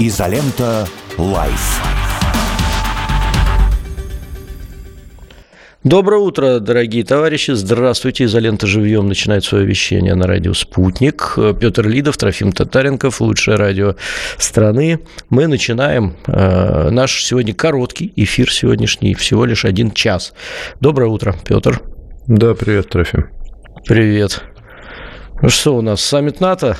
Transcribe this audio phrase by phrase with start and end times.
[0.00, 1.82] Изолента Live.
[5.82, 7.50] Доброе утро, дорогие товарищи.
[7.50, 8.24] Здравствуйте.
[8.24, 11.36] Изолента живьем начинает свое вещание на радио «Спутник».
[11.60, 13.96] Петр Лидов, Трофим Татаренков, лучшее радио
[14.36, 15.00] страны.
[15.30, 20.32] Мы начинаем э, наш сегодня короткий эфир сегодняшний, всего лишь один час.
[20.80, 21.82] Доброе утро, Петр.
[22.28, 23.30] Да, привет, Трофим.
[23.84, 24.44] Привет.
[25.42, 26.76] Ну что у нас, саммит НАТО?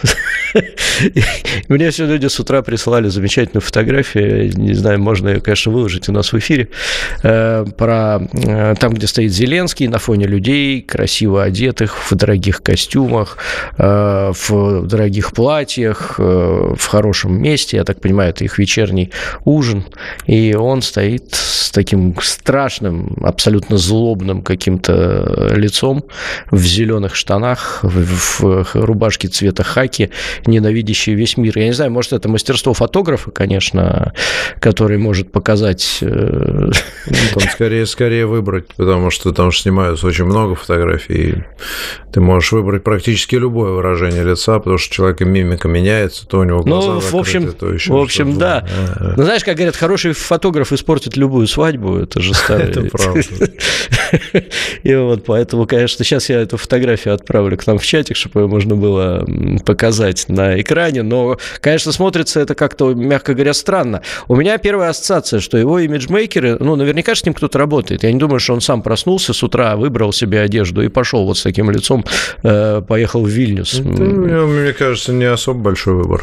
[1.68, 6.12] Мне все люди с утра прислали замечательную фотографию, не знаю, можно ее, конечно, выложить у
[6.12, 6.68] нас в эфире,
[7.22, 13.38] э, про э, там, где стоит Зеленский на фоне людей, красиво одетых, в дорогих костюмах,
[13.78, 19.10] э, в дорогих платьях, в хорошем месте, я так понимаю, это их вечерний
[19.44, 19.84] ужин,
[20.26, 26.04] и он стоит с таким страшным, абсолютно злобным каким-то лицом
[26.50, 29.81] в зеленых штанах, в рубашке цвета хаки,
[30.46, 31.58] ненавидящий весь мир.
[31.58, 34.12] Я не знаю, может, это мастерство фотографа, конечно,
[34.60, 35.98] который может показать...
[36.00, 36.70] Э,
[37.06, 41.34] ну, там скорее, скорее выбрать, потому что там снимаются очень много фотографий, и
[42.12, 46.62] ты можешь выбрать практически любое выражение лица, потому что человек мимика меняется, то у него
[46.62, 48.66] глаза ну, закрыты, в общем, то еще В общем, да.
[48.68, 49.14] А-а-а.
[49.16, 52.66] Ну, знаешь, как говорят, хороший фотограф испортит любую свадьбу, это же старый...
[52.66, 53.22] Это правда.
[54.82, 58.46] И вот поэтому, конечно, сейчас я эту фотографию отправлю к нам в чатик, чтобы ее
[58.46, 59.24] можно было
[59.72, 64.02] показать на экране, но, конечно, смотрится это как-то, мягко говоря, странно.
[64.28, 68.02] У меня первая ассоциация, что его имиджмейкеры, ну, наверняка с ним кто-то работает.
[68.02, 71.38] Я не думаю, что он сам проснулся с утра, выбрал себе одежду и пошел вот
[71.38, 72.04] с таким лицом,
[72.42, 73.80] э, поехал в Вильнюс.
[73.80, 76.22] Это, мне кажется, не особо большой выбор.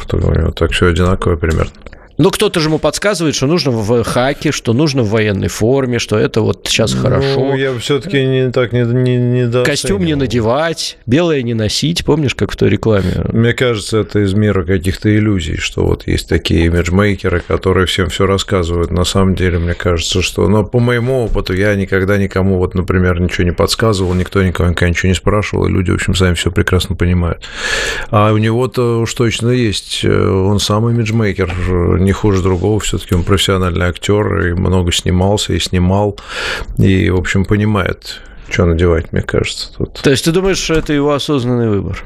[0.54, 1.72] Так все одинаково примерно.
[2.20, 6.18] Но кто-то же ему подсказывает, что нужно в хаке, что нужно в военной форме, что
[6.18, 7.54] это вот сейчас ну, хорошо.
[7.54, 12.04] я все-таки не так не, не, не Костюм не надевать, белое не носить.
[12.04, 13.24] Помнишь, как в той рекламе?
[13.32, 18.26] Мне кажется, это из мира каких-то иллюзий, что вот есть такие имиджмейкеры, которые всем все
[18.26, 18.90] рассказывают.
[18.90, 20.46] На самом деле, мне кажется, что...
[20.46, 24.90] Но по моему опыту я никогда никому, вот, например, ничего не подсказывал, никто никого никогда
[24.90, 27.42] ничего не спрашивал, и люди, в общем, сами все прекрасно понимают.
[28.10, 30.04] А у него-то уж точно есть.
[30.04, 31.50] Э, он сам имиджмейкер,
[32.10, 36.18] не хуже другого, все-таки он профессиональный актер и много снимался и снимал,
[36.76, 39.72] и, в общем, понимает, что надевать, мне кажется.
[39.78, 40.00] Тут.
[40.02, 42.02] То есть ты думаешь, что это его осознанный выбор?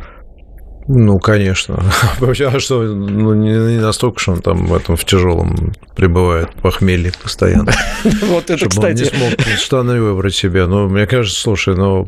[0.86, 1.82] Ну, конечно.
[2.20, 7.12] Вообще, а что, ну, не, настолько, что он там в этом в тяжелом пребывает похмелье
[7.22, 7.72] постоянно.
[8.04, 8.86] Вот это, кстати.
[8.86, 10.66] он не смог штаны выбрать себе.
[10.66, 12.06] Но мне кажется, слушай, ну,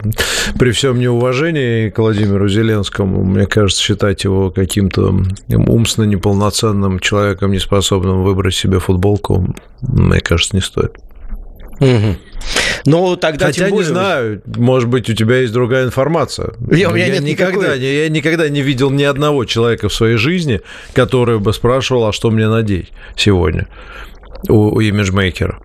[0.59, 5.15] при всем неуважении к Владимиру Зеленскому, мне кажется, считать его каким-то
[5.49, 10.97] умственно неполноценным человеком, неспособным выбрать себе футболку, мне кажется, не стоит.
[11.81, 12.17] Угу.
[12.87, 13.79] Ну, тогда Хотя более...
[13.79, 16.55] не знаю, может быть, у тебя есть другая информация.
[16.71, 17.81] Я, у меня я нет никогда, никакой...
[17.81, 20.61] я никогда не видел ни одного человека в своей жизни,
[20.93, 23.67] который бы спрашивал, а что мне надеть сегодня
[24.49, 25.59] у, у имиджмейкера.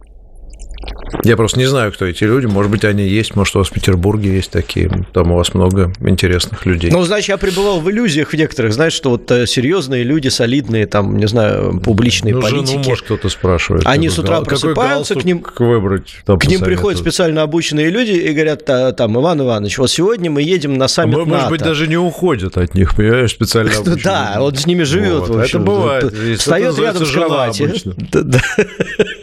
[1.24, 2.46] Я просто не знаю, кто эти люди.
[2.46, 3.36] Может быть, они есть.
[3.36, 4.90] Может, у вас в Петербурге есть такие.
[5.14, 6.90] Там у вас много интересных людей.
[6.90, 8.74] Ну, значит, я пребывал в иллюзиях в некоторых.
[8.74, 12.78] Знаешь, что вот э, серьезные люди, солидные, там, не знаю, публичные ну, политики.
[12.78, 13.84] Ну, может, кто-то спрашивает.
[13.86, 18.66] Они с утра просыпаются, к ним, выбрать, к ним приходят специально обученные люди и говорят,
[18.66, 21.30] там, Иван Иванович, вот сегодня мы едем на саммит а, НАТО.
[21.30, 24.04] Может быть, даже не уходят от них, понимаешь, специально обученные.
[24.04, 25.28] Да, он с ними живет.
[25.28, 26.40] Вот, это бывает.
[26.40, 27.74] Встает рядом с кроватью.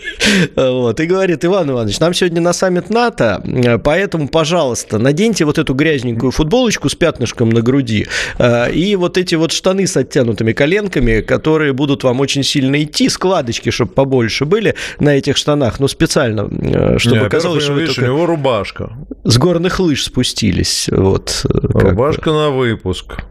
[0.56, 3.42] Вот, и говорит, Иван Иванович, нам сегодня на саммит НАТО,
[3.82, 8.06] поэтому, пожалуйста, наденьте вот эту грязненькую футболочку с пятнышком на груди
[8.38, 13.08] э, и вот эти вот штаны с оттянутыми коленками, которые будут вам очень сильно идти,
[13.08, 17.98] складочки, чтобы побольше были на этих штанах, но специально, э, чтобы Не, казалось, что видишь,
[17.98, 18.92] у него рубашка.
[19.24, 20.88] С горных лыж спустились.
[20.90, 23.24] Вот, э, Рубашка на выпуск.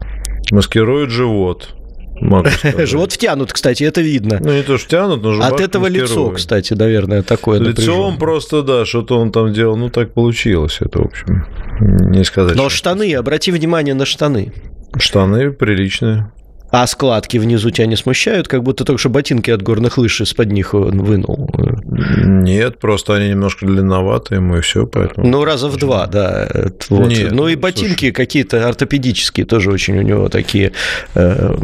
[0.50, 1.77] Маскирует живот.
[2.86, 4.38] Живот втянут, кстати, это видно.
[4.40, 8.84] Ну, не то, что втянут, но От этого лицо, кстати, наверное, такое Лицом просто, да,
[8.84, 10.78] что-то он там делал, ну, так получилось.
[10.80, 11.46] Это, в общем,
[11.80, 12.56] не сказать.
[12.56, 14.52] Но штаны, обрати внимание на штаны.
[14.96, 16.32] Штаны приличные.
[16.70, 20.52] А складки внизу тебя не смущают, как будто только что ботинки от горных лыж из-под
[20.52, 21.50] них вынул?
[21.90, 25.26] Нет, просто они немножко длинноваты ему и все, поэтому...
[25.26, 26.48] Ну, раза в два, да.
[26.88, 27.08] Вот.
[27.08, 28.12] Нет, ну и ботинки слушай.
[28.12, 30.72] какие-то ортопедические тоже очень у него такие.
[31.14, 31.54] Э,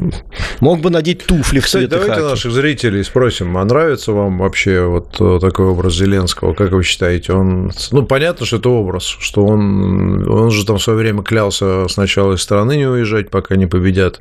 [0.60, 2.24] мог бы надеть туфли в Кстати, давайте хаки.
[2.24, 6.54] наших зрителей спросим, а нравится вам вообще вот э, такой образ Зеленского?
[6.54, 7.32] Как вы считаете?
[7.32, 7.72] Он...
[7.90, 12.34] Ну, понятно, что это образ, что он, он же там в свое время клялся сначала
[12.34, 14.20] из страны не уезжать, пока не победят,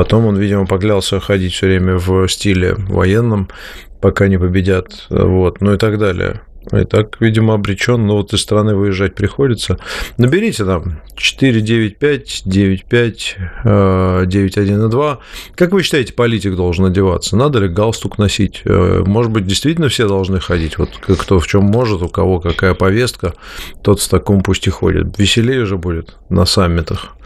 [0.00, 3.50] Потом он, видимо, поклялся ходить все время в стиле военном,
[4.00, 6.40] пока не победят, вот, ну и так далее.
[6.72, 9.78] И так, видимо, обречен, но вот из страны выезжать приходится.
[10.18, 13.36] Наберите там 495 95
[14.28, 15.18] 9102.
[15.54, 17.36] Как вы считаете, политик должен одеваться?
[17.36, 18.60] Надо ли галстук носить?
[18.64, 20.76] Э, может быть, действительно все должны ходить?
[20.76, 23.32] Вот кто в чем может, у кого какая повестка,
[23.82, 25.18] тот в таком пусть и ходит.
[25.18, 27.16] Веселее же будет на саммитах.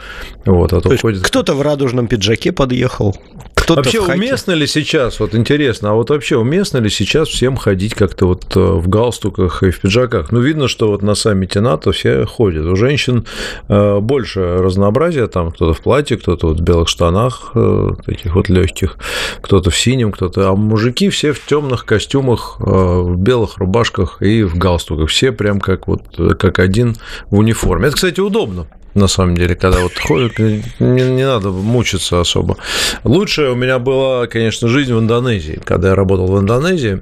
[0.45, 1.23] Вот, а то, то ходит...
[1.23, 3.17] Кто-то в радужном пиджаке подъехал,
[3.65, 7.95] кто-то Вообще уместно ли сейчас, вот интересно, а вот вообще уместно ли сейчас всем ходить
[7.95, 10.33] как-то вот э, в галстуках и в пиджаках?
[10.33, 12.67] Ну, видно, что вот на саммите НАТО все ходят.
[12.67, 13.25] У женщин
[13.69, 18.51] э, больше разнообразия, там кто-то в платье, кто-то вот в белых штанах, э, таких вот
[18.51, 18.99] легких,
[19.41, 20.51] кто-то в синем, кто-то...
[20.51, 25.09] А мужики все в темных костюмах, в белых рубашках и в галстуках.
[25.09, 26.03] Все прям как вот
[26.39, 26.97] как один
[27.31, 27.87] в униформе.
[27.87, 32.57] Это, кстати, удобно на самом деле, когда вот ходят, не, не надо мучиться особо.
[33.05, 35.61] Лучшая у меня была, конечно, жизнь в Индонезии.
[35.65, 37.01] Когда я работал в Индонезии,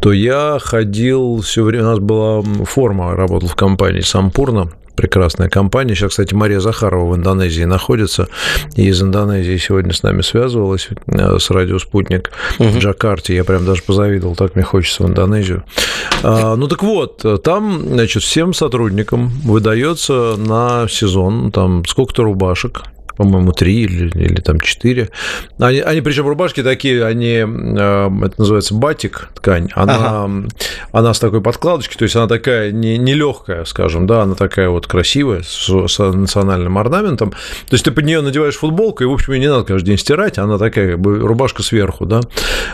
[0.00, 5.94] то я ходил все время, у нас была форма, работал в компании Сампурна, прекрасная компания.
[5.94, 8.28] Сейчас, кстати, Мария Захарова в Индонезии находится.
[8.74, 12.68] И из Индонезии сегодня с нами связывалась э, с радио «Спутник» угу.
[12.68, 13.34] в Джакарте.
[13.34, 15.64] Я прям даже позавидовал, так мне хочется в Индонезию.
[16.22, 22.82] А, ну так вот, там, значит, всем сотрудникам выдается на сезон там сколько-то рубашек,
[23.16, 25.10] по-моему, три или, или там четыре.
[25.58, 30.48] Они, они, причем рубашки такие, они, э, это называется батик ткань, она, ага.
[30.92, 34.68] она с такой подкладочкой, то есть она такая не, не легкая, скажем, да, она такая
[34.68, 37.30] вот красивая, с, с национальным орнаментом.
[37.30, 39.98] То есть ты под нее надеваешь футболку, и, в общем, ее не надо каждый день
[39.98, 42.20] стирать, она такая, как бы, рубашка сверху, да,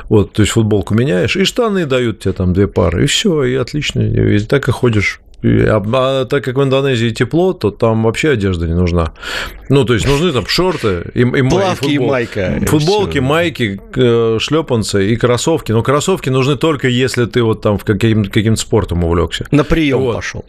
[0.08, 3.54] вот, то есть футболку меняешь, и штаны дают тебе там две пары, и все, и
[3.54, 8.30] отлично, и так и ходишь а, а так как в Индонезии тепло, то там вообще
[8.30, 9.12] одежда не нужна.
[9.68, 12.60] Ну, то есть нужны там шорты и, и Плавки и, и майка.
[12.66, 15.72] Футболки, и майки, э, шлепанцы и кроссовки.
[15.72, 19.46] Но кроссовки нужны только если ты вот там в каким, каким-то спортом увлекся.
[19.50, 20.16] На прием вот.
[20.16, 20.44] пошел.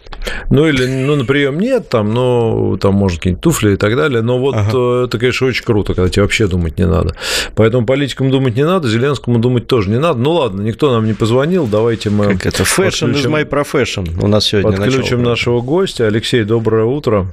[0.50, 4.22] Ну, или ну, на прием нет, там, но там, может, какие-нибудь туфли и так далее.
[4.22, 4.72] Но вот ага.
[4.74, 7.16] Э, это, конечно, очень круто, когда тебе вообще думать не надо.
[7.56, 10.20] Поэтому политикам думать не надо, Зеленскому думать тоже не надо.
[10.20, 12.26] Ну, ладно, никто нам не позвонил, давайте мы...
[12.34, 12.64] Как это?
[12.64, 15.30] Fashion is my profession у нас сегодня Подключим начало.
[15.32, 16.08] нашего гостя.
[16.08, 17.28] Алексей, доброе утро.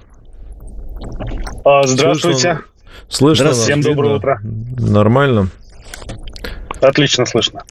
[1.65, 2.61] А, здравствуйте.
[3.09, 3.53] Слышно?
[3.53, 3.81] Здравствуйте.
[3.81, 4.41] Всем доброе утро.
[4.43, 5.49] Нормально?
[6.81, 7.63] Отлично слышно.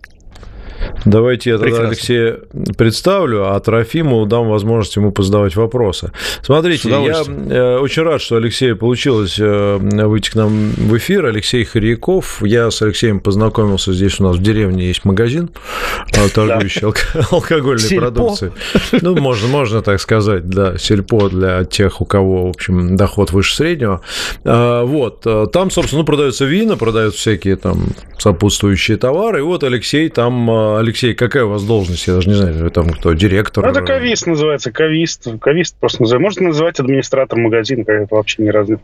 [1.05, 1.87] Давайте я тогда Прекрасно.
[1.89, 2.39] Алексея
[2.77, 6.11] представлю, а Трофиму дам возможность ему позадавать вопросы.
[6.41, 11.25] Смотрите, я э, очень рад, что Алексею получилось э, выйти к нам в эфир.
[11.25, 12.41] Алексей Харьяков.
[12.45, 15.49] Я с Алексеем познакомился здесь у нас в деревне есть магазин,
[16.15, 16.81] э, торгующий
[17.31, 18.51] алкогольной продукцией.
[19.01, 23.55] Ну, можно, можно так сказать, да, сельпо для тех, у кого, в общем, доход выше
[23.55, 24.01] среднего.
[24.43, 29.39] Вот, там, собственно, ну, продаются вина, продаются всякие там сопутствующие товары.
[29.39, 30.49] И вот Алексей там
[30.89, 32.07] Алексей, какая у вас должность?
[32.07, 33.63] Я даже не знаю, вы там кто, директор?
[33.63, 35.27] Это кавист называется, кавист.
[35.39, 36.23] Кавист просто называется.
[36.23, 38.79] Можно называть администратор магазина, это вообще не разных.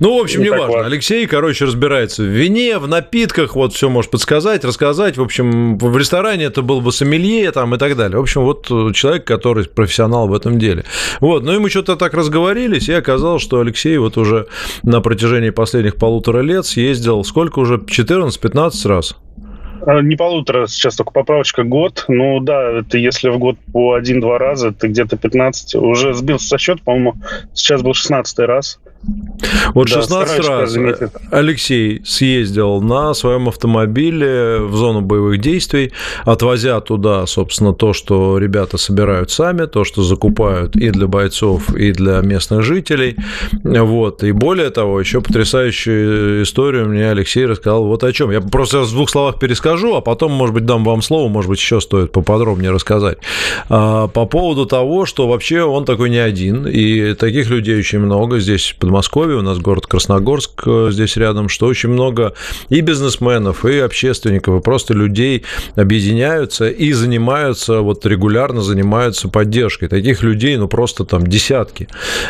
[0.00, 0.68] Ну, в общем, не, не важно.
[0.68, 0.86] Важно.
[0.86, 5.18] Алексей, короче, разбирается в вине, в напитках, вот все может подсказать, рассказать.
[5.18, 8.16] В общем, в ресторане это был бы сомелье там и так далее.
[8.16, 10.86] В общем, вот человек, который профессионал в этом деле.
[11.20, 14.46] Вот, ну и мы что-то так разговорились, и оказалось, что Алексей вот уже
[14.82, 17.74] на протяжении последних полутора лет съездил сколько уже?
[17.74, 19.16] 14-15 раз?
[19.84, 22.04] А, не полутора, сейчас только поправочка год.
[22.08, 25.74] Ну да, это если в год по один-два раза, это где-то 15.
[25.76, 27.16] Уже сбился со счета, по-моему,
[27.52, 28.78] сейчас был 16 раз.
[29.74, 30.76] Вот да, 16 раз
[31.30, 35.92] Алексей съездил на своем автомобиле в зону боевых действий,
[36.24, 41.92] отвозя туда, собственно, то, что ребята собирают сами, то, что закупают и для бойцов, и
[41.92, 43.16] для местных жителей.
[43.62, 44.22] Вот.
[44.22, 48.30] И более того, еще потрясающую историю мне Алексей рассказал вот о чем.
[48.30, 51.58] Я просто в двух словах перескажу, а потом, может быть, дам вам слово, может быть,
[51.58, 53.18] еще стоит поподробнее рассказать.
[53.68, 58.38] А, по поводу того, что вообще он такой не один, и таких людей очень много
[58.38, 62.34] здесь под Подмосковье, у нас город Красногорск э, здесь рядом, что очень много
[62.68, 65.44] и бизнесменов, и общественников, и просто людей
[65.76, 69.88] объединяются и занимаются, вот регулярно занимаются поддержкой.
[69.88, 71.88] Таких людей, ну, просто там десятки.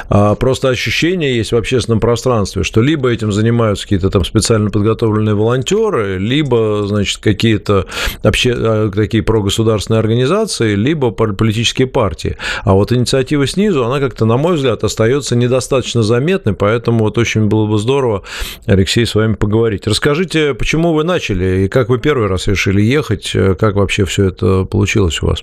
[0.09, 5.35] А просто ощущение есть в общественном пространстве, что либо этим занимаются какие-то там специально подготовленные
[5.35, 7.87] волонтеры, либо, значит, какие-то
[8.23, 8.55] обще...
[8.57, 12.37] Э, такие прогосударственные организации, либо политические партии.
[12.63, 17.19] А вот инициатива снизу, она как-то, на мой взгляд, остается недостаточно заметной, интересны, поэтому вот
[17.19, 18.23] очень было бы здорово,
[18.67, 19.87] Алексей, с вами поговорить.
[19.87, 24.65] Расскажите, почему вы начали и как вы первый раз решили ехать, как вообще все это
[24.65, 25.41] получилось у вас?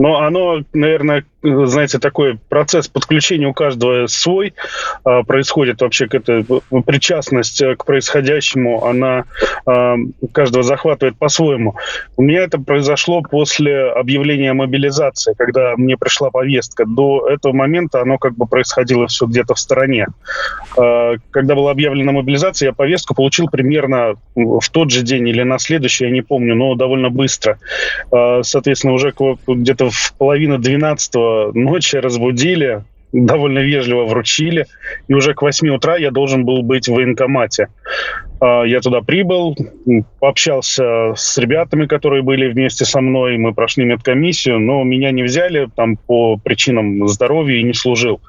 [0.00, 4.54] Но оно, наверное, знаете, такой процесс подключения у каждого свой
[5.04, 6.42] а, происходит вообще к этой
[6.86, 9.24] причастность к происходящему, она
[9.66, 9.96] а,
[10.32, 11.76] каждого захватывает по-своему.
[12.16, 16.86] У меня это произошло после объявления мобилизации, когда мне пришла повестка.
[16.86, 20.06] До этого момента оно как бы происходило все где-то в стороне.
[20.78, 25.58] А, когда была объявлена мобилизация, я повестку получил примерно в тот же день или на
[25.58, 27.58] следующий, я не помню, но довольно быстро.
[28.10, 29.12] А, соответственно, уже
[29.46, 31.14] где-то в половину 12
[31.54, 34.66] ночи разбудили, довольно вежливо вручили,
[35.08, 37.68] и уже к 8 утра я должен был быть в военкомате.
[38.40, 39.56] А, я туда прибыл,
[40.18, 45.68] пообщался с ребятами, которые были вместе со мной, мы прошли медкомиссию, но меня не взяли
[45.76, 48.20] там по причинам здоровья и не служил.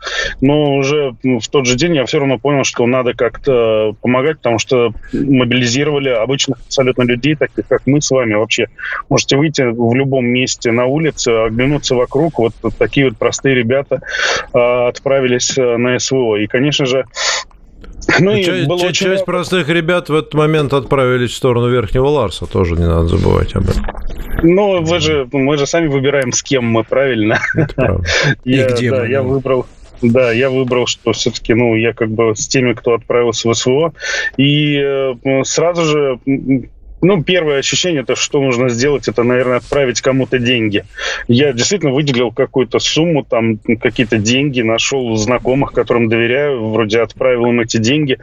[0.42, 4.60] Но уже в тот же день я все равно понял, что надо как-то помогать, потому
[4.60, 8.68] что мобилизировали обычных абсолютно людей, таких как мы с вами вообще.
[9.10, 14.02] Можете выйти в любом месте на улице, оглянуться вокруг, вот такие вот простые ребята
[14.54, 16.36] а, отправились э, на СВО.
[16.36, 17.06] И, конечно же,
[18.20, 21.70] ну, и часть, было часть, очень часть простых ребят в этот момент отправились в сторону
[21.70, 23.86] Верхнего Ларса, тоже не надо забывать об этом.
[24.44, 27.40] Ну, вы же, мы же сами выбираем, с кем мы, правильно?
[28.44, 29.08] И где мы.
[29.08, 29.66] Я выбрал
[30.02, 33.94] да, я выбрал, что все-таки, ну, я как бы с теми, кто отправился в СВО.
[34.36, 36.20] И э, сразу же
[37.02, 40.86] ну, первое ощущение, то, что нужно сделать, это, наверное, отправить кому-то деньги.
[41.28, 47.60] Я действительно выделил какую-то сумму, там, какие-то деньги, нашел знакомых, которым доверяю, вроде отправил им
[47.60, 48.18] эти деньги,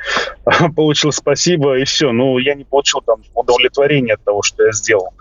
[0.77, 2.13] получил спасибо, и все.
[2.13, 5.13] Ну, я не получил там удовлетворения от того, что я сделал.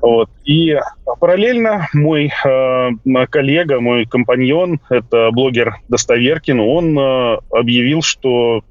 [0.00, 0.28] Вот.
[0.44, 0.76] И
[1.20, 2.90] параллельно мой э,
[3.30, 8.62] коллега, мой компаньон, это блогер Достоверкин, он э, объявил, что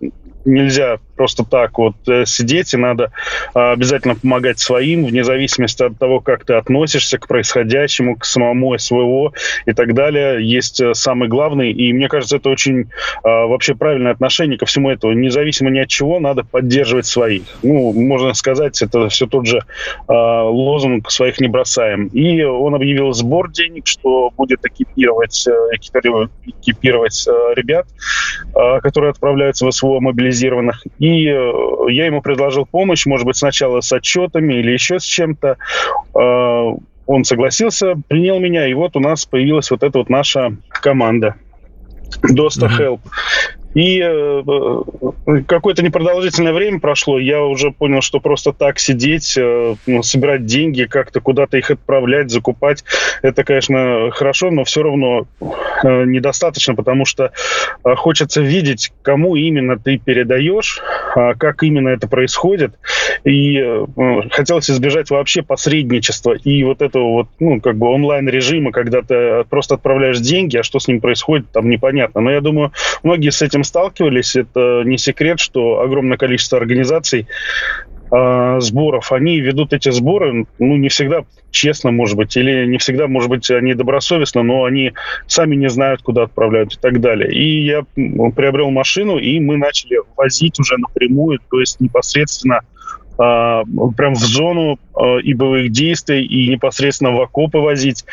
[0.46, 3.12] нельзя просто так вот э, сидеть, и надо
[3.54, 8.76] а, обязательно помогать своим, вне зависимости от того, как ты относишься к происходящему, к самому
[8.76, 9.32] СВО
[9.68, 10.44] и так далее.
[10.44, 12.90] Есть э, самый главный, и мне кажется, это очень
[13.24, 15.14] а, вообще правильное отношение ко всему этому.
[15.14, 17.44] Независимо ни от чего, надо поддерживать своих.
[17.62, 19.60] Ну, можно сказать, это все тот же
[20.08, 22.08] а, лозунг «своих не бросаем».
[22.08, 27.86] И он объявил сбор денег, что будет экипировать, э, экипировать, ребят,
[28.82, 33.82] которые отправляются в СВО мобилизированных, и и э, я ему предложил помощь, может быть, сначала
[33.82, 35.58] с отчетами или еще с чем-то.
[36.16, 36.76] Э,
[37.06, 41.36] он согласился, принял меня, и вот у нас появилась вот эта вот наша команда.
[42.24, 43.00] Доста Help.
[43.74, 49.76] И э, э, какое-то непродолжительное время прошло, я уже понял, что просто так сидеть, э,
[49.88, 52.84] ну, собирать деньги, как-то куда-то их отправлять, закупать,
[53.22, 57.32] это, конечно, хорошо, но все равно э, недостаточно, потому что
[57.84, 60.82] э, хочется видеть, кому именно ты передаешь,
[61.16, 62.74] э, как именно это происходит,
[63.24, 63.86] и э,
[64.32, 69.76] хотелось избежать вообще посредничества и вот этого вот, ну, как бы онлайн-режима, когда ты просто
[69.76, 72.22] отправляешь деньги, а что с ним происходит, там непонятно.
[72.22, 72.72] Но я думаю,
[73.04, 74.36] многие с этим сталкивались.
[74.36, 77.28] Это не секрет, что огромное количество организаций
[78.12, 83.08] э, сборов, они ведут эти сборы, ну, не всегда честно, может быть, или не всегда,
[83.08, 84.94] может быть, они добросовестно, но они
[85.28, 87.32] сами не знают, куда отправляют и так далее.
[87.32, 87.84] И я
[88.36, 92.62] приобрел машину, и мы начали возить уже напрямую, то есть непосредственно
[93.96, 98.06] прям в зону а, и боевых действий, и непосредственно в окопы возить,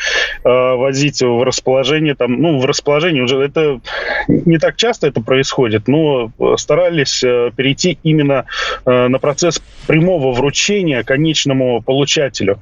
[0.43, 3.79] а, возить в расположение, там, ну, в расположение уже это
[4.27, 8.45] не так часто это происходит, но старались перейти именно
[8.85, 12.59] на процесс прямого вручения конечному получателю.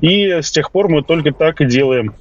[0.00, 2.14] И с тех пор мы только так и делаем.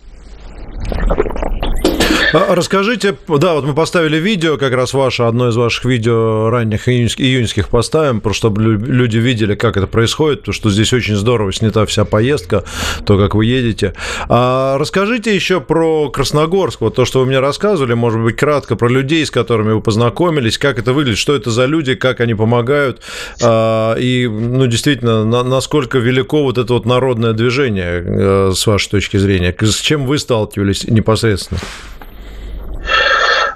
[2.34, 6.88] А, расскажите, да, вот мы поставили видео, как раз ваше, одно из ваших видео ранних
[6.88, 11.86] июньских, поставим, просто чтобы люди видели, как это происходит, потому что здесь очень здорово снята
[11.86, 12.64] вся поездка,
[13.06, 13.94] то, как вы едете.
[14.30, 18.88] А расскажите еще про Красногорск, вот то, что вы мне рассказывали, может быть, кратко, про
[18.88, 23.02] людей, с которыми вы познакомились, как это выглядит, что это за люди, как они помогают,
[23.42, 28.90] а, и, ну, действительно, на, насколько велико вот это вот народное движение, э, с вашей
[28.90, 31.60] точки зрения, с чем вы сталкивались непосредственно?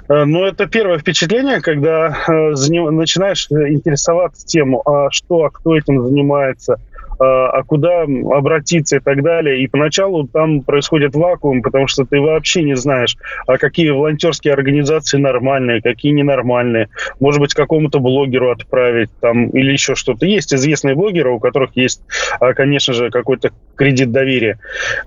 [0.08, 6.02] Э, ну, это первое впечатление, когда э, начинаешь интересоваться тем, а что, а кто этим
[6.02, 6.76] занимается–
[7.24, 9.62] а, а куда обратиться и так далее.
[9.62, 13.16] И поначалу там происходит вакуум, потому что ты вообще не знаешь,
[13.46, 16.88] а какие волонтерские организации нормальные, какие ненормальные.
[17.20, 20.26] Может быть, какому-то блогеру отправить там или еще что-то.
[20.26, 22.02] Есть известные блогеры, у которых есть,
[22.40, 24.58] а, конечно же, какой-то кредит доверия.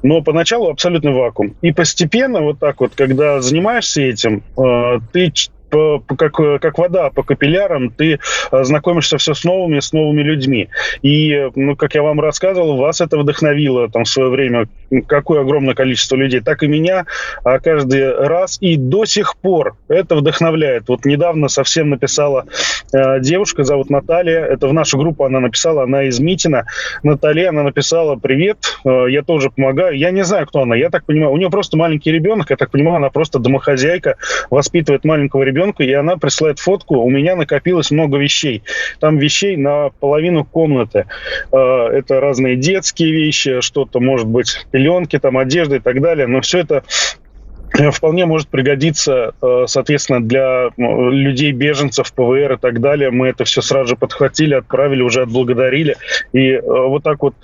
[0.03, 1.55] Но поначалу абсолютно вакуум.
[1.61, 4.43] И постепенно вот так вот, когда занимаешься этим,
[5.73, 8.19] а, ты как, как вода по капиллярам, ты
[8.51, 10.69] знакомишься все с новыми, с новыми людьми.
[11.01, 14.67] И, ну, как я вам рассказывал, вас это вдохновило там в свое время,
[15.07, 17.05] какое огромное количество людей, так и меня
[17.43, 18.57] а каждый раз.
[18.61, 20.87] И до сих пор это вдохновляет.
[20.87, 22.45] Вот недавно совсем написала
[22.93, 26.65] э, девушка, зовут Наталья, это в нашу группу она написала, она из Митина.
[27.03, 29.97] Наталья, она написала, привет, э, я тоже помогаю.
[29.97, 32.71] Я не знаю, кто она, я так понимаю, у нее просто маленький ребенок, я так
[32.71, 34.17] понимаю, она просто домохозяйка,
[34.49, 38.63] воспитывает маленького ребенка, и она присылает фотку, у меня накопилось много вещей.
[38.99, 41.05] Там вещей на половину комнаты.
[41.51, 46.41] Э, это разные детские вещи, что-то, может быть, пеленки, там, одежда и так далее, но
[46.41, 46.83] все это
[47.91, 53.11] вполне может пригодиться, э, соответственно, для людей, беженцев, ПВР и так далее.
[53.11, 55.95] Мы это все сразу же подхватили, отправили, уже отблагодарили.
[56.33, 57.35] И э, вот так вот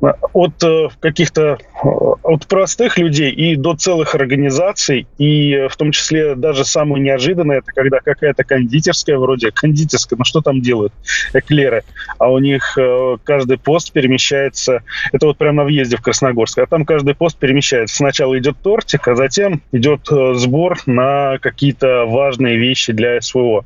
[0.00, 1.88] от э, каких-то э,
[2.22, 7.72] от простых людей и до целых организаций, и в том числе даже самое неожиданное, это
[7.72, 10.92] когда какая-то кондитерская вроде, кондитерская, ну что там делают,
[11.34, 11.82] эклеры,
[12.18, 16.66] а у них э, каждый пост перемещается, это вот прямо на въезде в Красногорск, а
[16.66, 17.96] там каждый пост перемещается.
[17.96, 23.64] Сначала идет тортик, а затем идет сбор на какие-то важные вещи для СВО.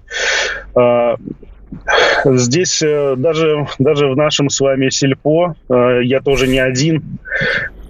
[2.25, 7.19] А, Здесь э, даже, даже в нашем с вами сельпо э, я тоже не один.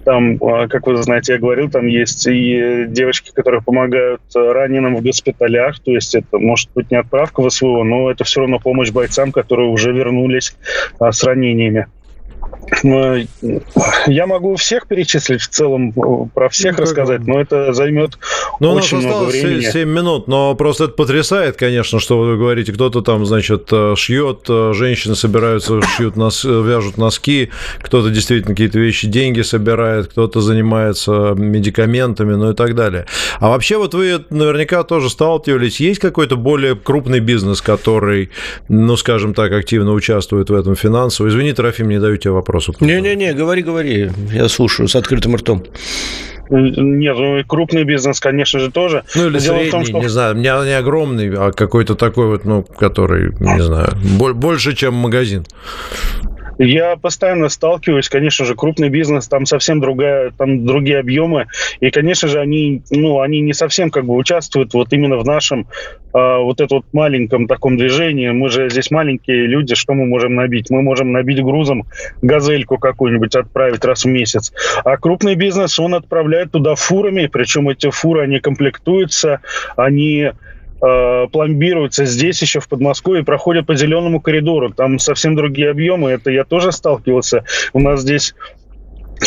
[0.03, 5.01] Там, э, как вы знаете, я говорил, там есть и девочки, которые помогают раненым в
[5.01, 5.79] госпиталях.
[5.79, 9.31] То есть это может быть не отправка в СВО, но это все равно помощь бойцам,
[9.31, 10.55] которые уже вернулись
[10.99, 11.87] с ранениями.
[12.83, 13.25] Ну,
[14.07, 18.17] я могу всех перечислить в целом, э, про всех ну, рассказать, но это займет
[18.59, 19.61] ну, очень много времени.
[19.61, 22.73] 7 минут, но просто это потрясает, конечно, что вы говорите.
[22.73, 28.79] Кто-то там, значит, э, шьет, э, женщины собираются, шьют, нос, вяжут носки, кто-то действительно какие-то
[28.79, 33.05] вещи, деньги собирает, кто-то занимается медикаментами, ну и так далее.
[33.39, 38.31] А вообще вот вы наверняка тоже сталкивались, есть какой-то более крупный бизнес, который,
[38.69, 41.27] ну, скажем так, активно участвует в этом финансово?
[41.27, 42.75] Извини, Трофим, не даю тебе вопрос вопросу.
[42.79, 45.63] Не-не-не, говори, говори, я слушаю с открытым ртом.
[46.49, 49.03] Нет, ну крупный бизнес, конечно же, тоже.
[49.15, 49.99] Ну или Дело средний, том, что...
[49.99, 53.93] не знаю, не, не огромный, а какой-то такой вот, ну, который, не знаю,
[54.35, 55.45] больше, чем магазин.
[56.57, 61.47] Я постоянно сталкиваюсь, конечно же, крупный бизнес, там совсем другая, там другие объемы,
[61.79, 65.61] и, конечно же, они, ну, они не совсем как бы участвуют вот именно в нашем
[65.61, 65.63] э,
[66.13, 68.29] вот этом вот маленьком таком движении.
[68.29, 70.69] Мы же здесь маленькие люди, что мы можем набить?
[70.69, 71.85] Мы можем набить грузом
[72.21, 74.53] газельку какую-нибудь отправить раз в месяц.
[74.83, 79.41] А крупный бизнес, он отправляет туда фурами, причем эти фуры, они комплектуются,
[79.75, 80.31] они
[80.81, 84.71] э, пломбируются здесь еще в Подмосковье, проходят по зеленому коридору.
[84.71, 86.11] Там совсем другие объемы.
[86.11, 87.43] Это я тоже сталкивался.
[87.73, 88.33] У нас здесь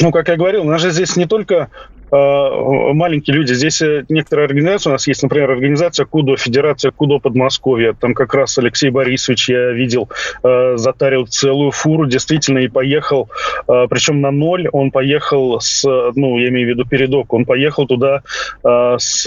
[0.00, 1.68] ну, как я говорил, у нас же здесь не только
[2.10, 3.52] э, маленькие люди.
[3.54, 7.94] Здесь э, некоторые организации, у нас есть, например, организация КУДО, Федерация КУДО Подмосковья.
[7.94, 10.08] Там как раз Алексей Борисович, я видел,
[10.42, 13.28] э, затарил целую фуру, действительно, и поехал,
[13.66, 15.84] причем на ноль, он поехал с,
[16.14, 18.22] ну, я имею в виду передок, он поехал туда
[18.62, 19.26] с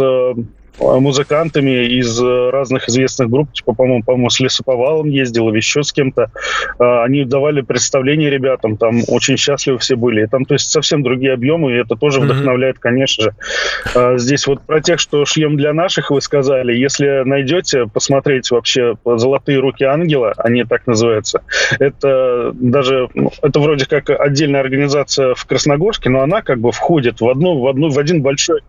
[0.80, 5.92] музыкантами из э, разных известных групп, типа, по-моему, по-моему, с Лесоповалом ездил или еще с
[5.92, 6.32] кем-то.
[6.80, 10.24] Э, они давали представление ребятам, там очень счастливы все были.
[10.24, 14.18] И там, то есть, совсем другие объемы, и это тоже вдохновляет, конечно же.
[14.18, 19.60] Здесь вот про тех, что шьем для наших, вы сказали, если найдете, посмотреть вообще «Золотые
[19.60, 21.42] руки ангела», они так называются,
[21.80, 27.22] это даже, ну, это вроде как отдельная организация в Красногорске, но она как бы входит
[27.22, 28.62] в, одну, в, одну, в один большой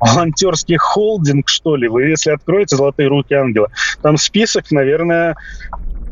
[0.00, 1.88] волонтерский холдинг, что ли.
[1.88, 3.68] Вы если откроете «Золотые руки ангела»,
[4.02, 5.36] там список, наверное,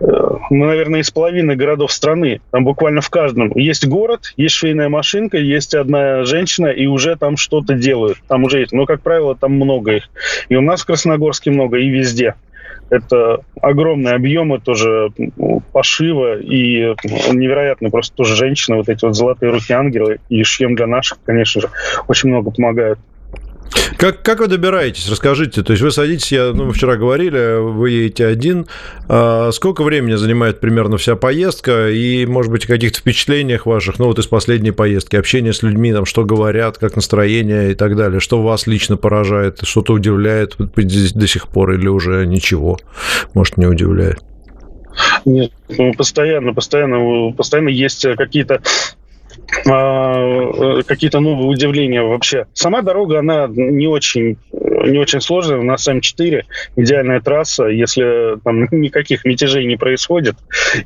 [0.01, 0.05] э,
[0.51, 2.41] ну, наверное, из половины городов страны.
[2.51, 3.51] Там буквально в каждом.
[3.55, 8.19] Есть город, есть швейная машинка, есть одна женщина, и уже там что-то делают.
[8.29, 8.73] Там уже есть.
[8.73, 10.09] Но, как правило, там много их.
[10.49, 12.35] И у нас в Красногорске много, и везде.
[12.89, 16.95] Это огромные объемы тоже ну, пошива и
[17.33, 21.63] невероятно просто тоже женщины, вот эти вот золотые руки ангелы и шьем для наших, конечно
[21.63, 21.71] же,
[22.07, 23.01] очень много помогают.
[23.97, 25.09] Как, как вы добираетесь?
[25.09, 25.63] Расскажите.
[25.63, 28.67] То есть вы садитесь, я, ну, мы вчера говорили, вы едете один.
[29.09, 31.89] А сколько времени занимает примерно вся поездка?
[31.91, 35.93] И, может быть, о каких-то впечатлениях ваших, ну, вот из последней поездки, общение с людьми,
[35.93, 38.21] там, что говорят, как настроение и так далее.
[38.21, 42.79] Что вас лично поражает, что-то удивляет до сих пор или уже ничего,
[43.35, 44.19] может, не удивляет?
[45.25, 48.63] Нет, ну, постоянно, постоянно, постоянно есть какие-то
[49.65, 52.47] какие-то новые удивления вообще.
[52.53, 55.59] Сама дорога, она не очень, не очень сложная.
[55.59, 56.43] У нас М4,
[56.77, 57.65] идеальная трасса.
[57.67, 60.37] Если там никаких мятежей не происходит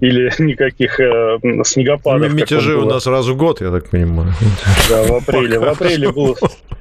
[0.00, 2.32] или никаких э, снегопадов.
[2.32, 4.32] Мятежи у нас сразу год, я так понимаю.
[4.88, 5.58] Да, в апреле.
[5.58, 6.36] В апреле был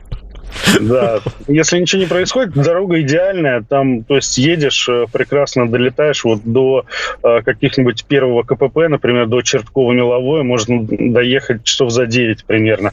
[0.79, 6.41] Да, если ничего не происходит, дорога идеальная, там, то есть едешь, э, прекрасно долетаешь вот
[6.43, 6.85] до
[7.23, 12.91] э, каких-нибудь первого КПП, например, до Черткова-Меловой, можно доехать часов за 9 примерно.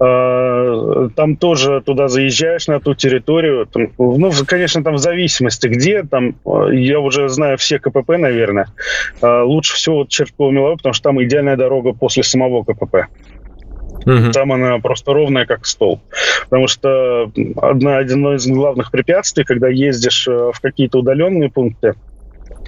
[0.00, 6.02] Э, там тоже туда заезжаешь на ту территорию, там, ну, конечно, там в зависимости где,
[6.02, 8.68] там, э, я уже знаю все КПП, наверное,
[9.20, 13.06] э, лучше всего вот Черткова-Меловой, потому что там идеальная дорога после самого КПП.
[14.06, 14.32] Угу.
[14.32, 16.00] Там она просто ровная, как стол.
[16.48, 21.94] Потому что одна, одно из главных препятствий, когда ездишь э, в какие-то удаленные пункты,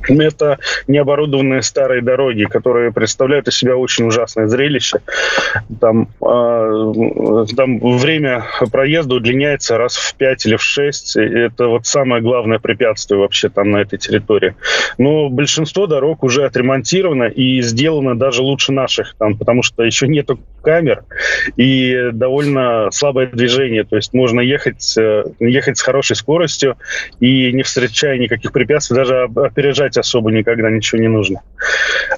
[0.09, 5.01] это необорудованные старые дороги, которые представляют из себя очень ужасное зрелище.
[5.81, 11.17] Там, э, там время проезда удлиняется раз в 5 или в 6.
[11.17, 14.55] Это вот самое главное препятствие вообще там на этой территории.
[14.99, 20.39] Но большинство дорог уже отремонтировано и сделано даже лучше наших, там, потому что еще нету
[20.63, 21.05] камер
[21.57, 23.85] и довольно слабое движение.
[23.85, 26.77] То есть можно ехать, э, ехать с хорошей скоростью
[27.21, 31.43] и не встречая никаких препятствий, даже опережать искать особо никогда ничего не нужно.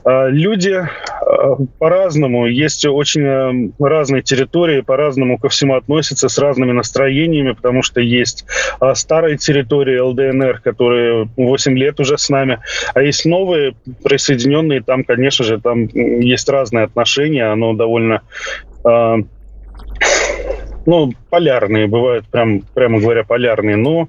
[0.04, 6.72] А, люди а, по-разному, есть очень э, разные территории, по-разному ко всему относятся, с разными
[6.72, 8.44] настроениями, потому что есть
[8.80, 12.58] а, старые территории ЛДНР, которые 8 лет уже с нами,
[12.94, 18.22] а есть новые, присоединенные, там, конечно же, там есть разные отношения, оно довольно
[20.86, 24.08] ну, полярные, бывают прям, прямо говоря, полярные, но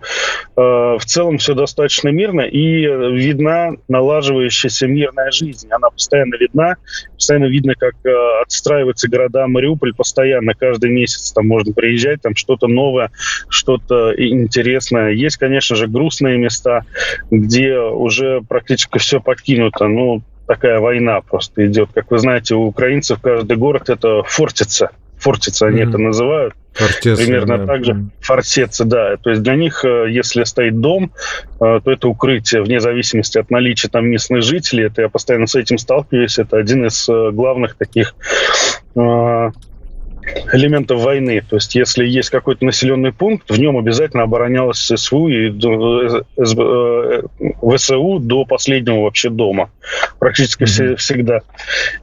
[0.55, 5.67] в целом все достаточно мирно, и видна налаживающаяся мирная жизнь.
[5.69, 6.75] Она постоянно видна,
[7.13, 12.67] постоянно видно, как э, отстраиваются города Мариуполь постоянно, каждый месяц там можно приезжать, там что-то
[12.67, 13.11] новое,
[13.49, 15.11] что-то интересное.
[15.11, 16.85] Есть, конечно же, грустные места,
[17.29, 21.89] где уже практически все покинуто, ну, такая война просто идет.
[21.93, 24.91] Как вы знаете, у украинцев каждый город это фортица.
[25.17, 25.89] Фортица они mm-hmm.
[25.89, 26.53] это называют.
[26.75, 27.65] Фортецы, Примерно да.
[27.65, 28.05] так же.
[28.19, 29.15] Фортецы, да.
[29.17, 31.11] То есть для них, э, если стоит дом,
[31.61, 34.87] э, то это укрытие, вне зависимости от наличия там местных жителей.
[34.87, 36.37] Это я постоянно с этим сталкиваюсь.
[36.37, 38.13] Это один из э, главных таких
[40.53, 41.41] элементов войны.
[41.47, 45.49] То есть, если есть какой-то населенный пункт, в нем обязательно оборонялось ССУ и
[47.75, 49.69] ВСУ до последнего вообще дома.
[50.19, 50.95] Практически mm-hmm.
[50.97, 51.41] всегда.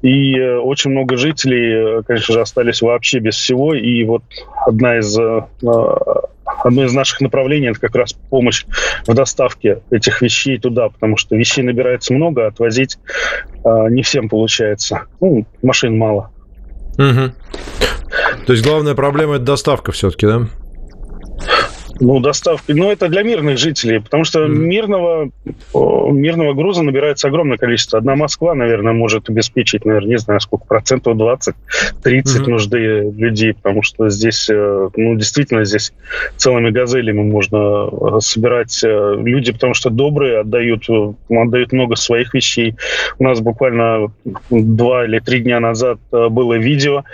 [0.03, 3.75] И очень много жителей, конечно же, остались вообще без всего.
[3.75, 4.23] И вот
[4.67, 5.19] одна из
[6.65, 8.65] одно из наших направлений это как раз помощь
[9.07, 12.99] в доставке этих вещей туда, потому что вещей набирается много, а отвозить
[13.65, 15.03] э, не всем получается.
[15.21, 16.31] Ну, машин мало.
[16.99, 17.33] Угу.
[18.47, 20.49] То есть главная проблема это доставка все-таки, да?
[22.01, 22.75] Ну, доставка.
[22.75, 24.49] Ну, это для мирных жителей, потому что mm.
[24.49, 25.31] мирного,
[25.73, 27.99] мирного груза набирается огромное количество.
[27.99, 31.53] Одна Москва, наверное, может обеспечить, наверное, не знаю, сколько процентов, 20-30
[32.05, 32.49] mm-hmm.
[32.49, 32.79] нужды
[33.17, 35.93] людей, потому что здесь, э, ну, действительно, здесь
[36.37, 40.85] целыми газелями можно э, собирать э, люди, потому что добрые отдают,
[41.31, 42.75] отдают много своих вещей.
[43.21, 44.13] У нас буквально
[44.51, 47.05] два или три дня назад было видео,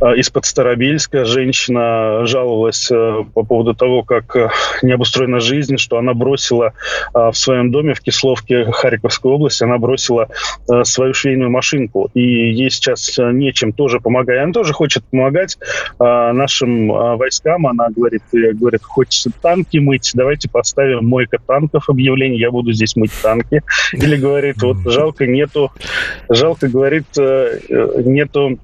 [0.00, 4.50] из-под Старобельска женщина жаловалась э, по поводу того, как э,
[4.82, 6.72] не обустроена жизнь, что она бросила
[7.14, 10.28] в своем доме в Кисловке Харьковской области, она бросила
[10.68, 12.10] э, свою швейную машинку.
[12.14, 14.38] И ей сейчас нечем тоже помогать.
[14.42, 15.58] Она тоже хочет помогать
[15.98, 17.66] нашим войскам.
[17.66, 23.12] Она говорит, говорит, хочется танки мыть, давайте поставим мойка танков объявление, я буду здесь мыть
[23.22, 23.62] танки.
[23.92, 25.72] Или говорит, вот жалко нету,
[26.28, 28.58] жалко, говорит, нету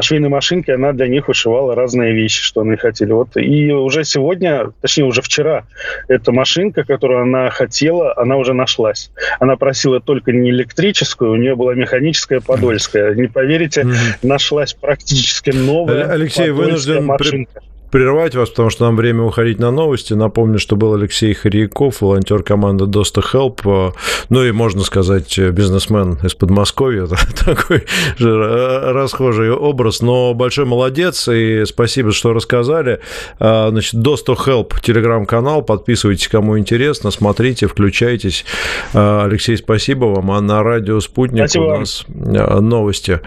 [0.00, 3.12] швейной машинки, она для них вышивала разные вещи, что они хотели.
[3.12, 5.64] Вот и уже сегодня, точнее уже вчера,
[6.08, 9.10] эта машинка, которую она хотела, она уже нашлась.
[9.40, 13.14] Она просила только не электрическую, у нее была механическая подольская.
[13.14, 13.86] Не поверите,
[14.22, 17.62] нашлась практически новая Алексей, вынужден машинка
[17.94, 20.14] прервать вас, потому что нам время уходить на новости.
[20.14, 23.94] Напомню, что был Алексей Харьяков, волонтер команды Доста Help,
[24.30, 27.06] ну и, можно сказать, бизнесмен из Подмосковья.
[27.44, 27.84] Такой
[28.18, 32.98] же расхожий образ, но большой молодец, и спасибо, что рассказали.
[33.38, 38.44] А, значит, Доста Help, телеграм-канал, подписывайтесь, кому интересно, смотрите, включайтесь.
[38.92, 40.32] А, Алексей, спасибо вам.
[40.32, 43.20] А на радио «Спутник» спасибо у нас новости.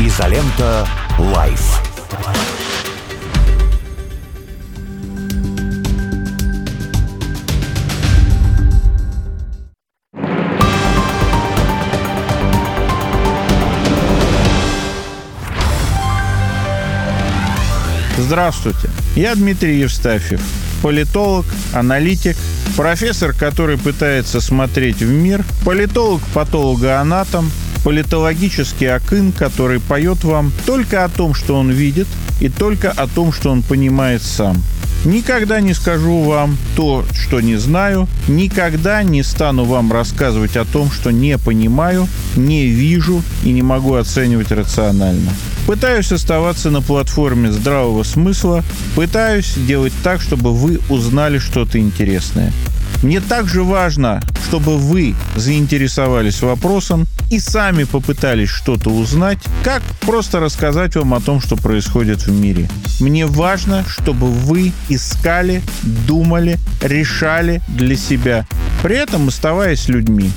[0.00, 0.88] Изолента
[1.20, 2.49] «Live».
[18.30, 20.40] Здравствуйте, я Дмитрий Евстафьев,
[20.82, 22.36] политолог, аналитик,
[22.76, 27.50] профессор, который пытается смотреть в мир, политолог-патологоанатом,
[27.82, 32.06] политологический акын, который поет вам только о том, что он видит,
[32.40, 34.62] и только о том, что он понимает сам.
[35.04, 40.90] Никогда не скажу вам то, что не знаю, никогда не стану вам рассказывать о том,
[40.90, 45.30] что не понимаю, не вижу и не могу оценивать рационально.
[45.66, 48.62] Пытаюсь оставаться на платформе здравого смысла,
[48.94, 52.52] пытаюсь делать так, чтобы вы узнали что-то интересное.
[53.02, 60.96] Мне также важно, чтобы вы заинтересовались вопросом и сами попытались что-то узнать, как просто рассказать
[60.96, 62.68] вам о том, что происходит в мире.
[63.00, 68.46] Мне важно, чтобы вы искали, думали, решали для себя,
[68.82, 70.30] при этом оставаясь людьми.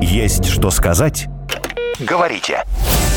[0.00, 1.28] Есть что сказать?
[2.00, 2.64] Говорите.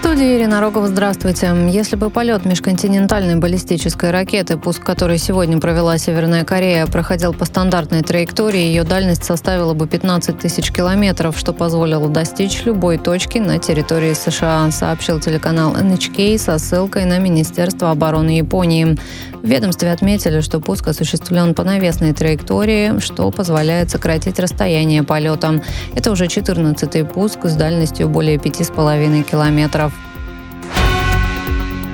[0.00, 1.52] Студии Ирина Рогова, здравствуйте.
[1.70, 8.02] Если бы полет межконтинентальной баллистической ракеты, пуск которой сегодня провела Северная Корея, проходил по стандартной
[8.02, 14.14] траектории, ее дальность составила бы 15 тысяч километров, что позволило достичь любой точки на территории
[14.14, 18.96] США, сообщил телеканал NHK со ссылкой на Министерство обороны Японии.
[19.42, 25.60] В ведомстве отметили, что пуск осуществлен по навесной траектории, что позволяет сократить расстояние полета.
[25.94, 29.92] Это уже 14-й пуск с дальностью более 5,5 километров.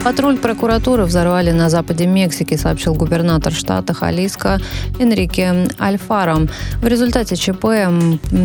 [0.05, 4.61] Патруль прокуратуры взорвали на западе Мексики, сообщил губернатор штата Халиска
[5.01, 6.47] Энрике Альфаро.
[6.83, 7.65] В результате ЧП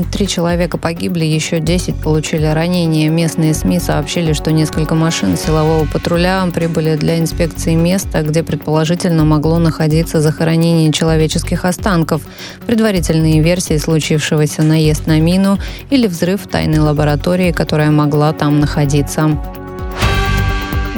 [0.10, 3.10] три человека погибли, еще 10 получили ранения.
[3.10, 9.60] Местные СМИ сообщили, что несколько машин силового патруля прибыли для инспекции места, где предположительно могло
[9.60, 12.22] находиться захоронение человеческих останков.
[12.68, 19.38] Предварительные версии случившегося наезд на мину или взрыв тайной лаборатории, которая могла там находиться.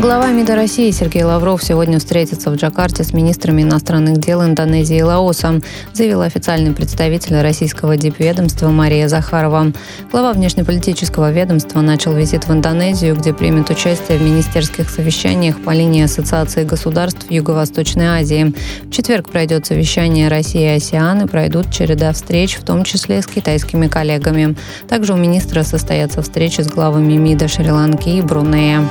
[0.01, 5.03] Глава МИДа России Сергей Лавров сегодня встретится в Джакарте с министрами иностранных дел Индонезии и
[5.03, 5.61] Лаоса,
[5.93, 9.71] заявил официальный представитель российского дипведомства Мария Захарова.
[10.11, 16.05] Глава внешнеполитического ведомства начал визит в Индонезию, где примет участие в министерских совещаниях по линии
[16.05, 18.55] Ассоциации государств Юго-Восточной Азии.
[18.85, 23.27] В четверг пройдет совещание России и АСИАН и пройдут череда встреч, в том числе с
[23.27, 24.55] китайскими коллегами.
[24.89, 28.89] Также у министра состоятся встречи с главами МИДа Шри-Ланки и Брунея.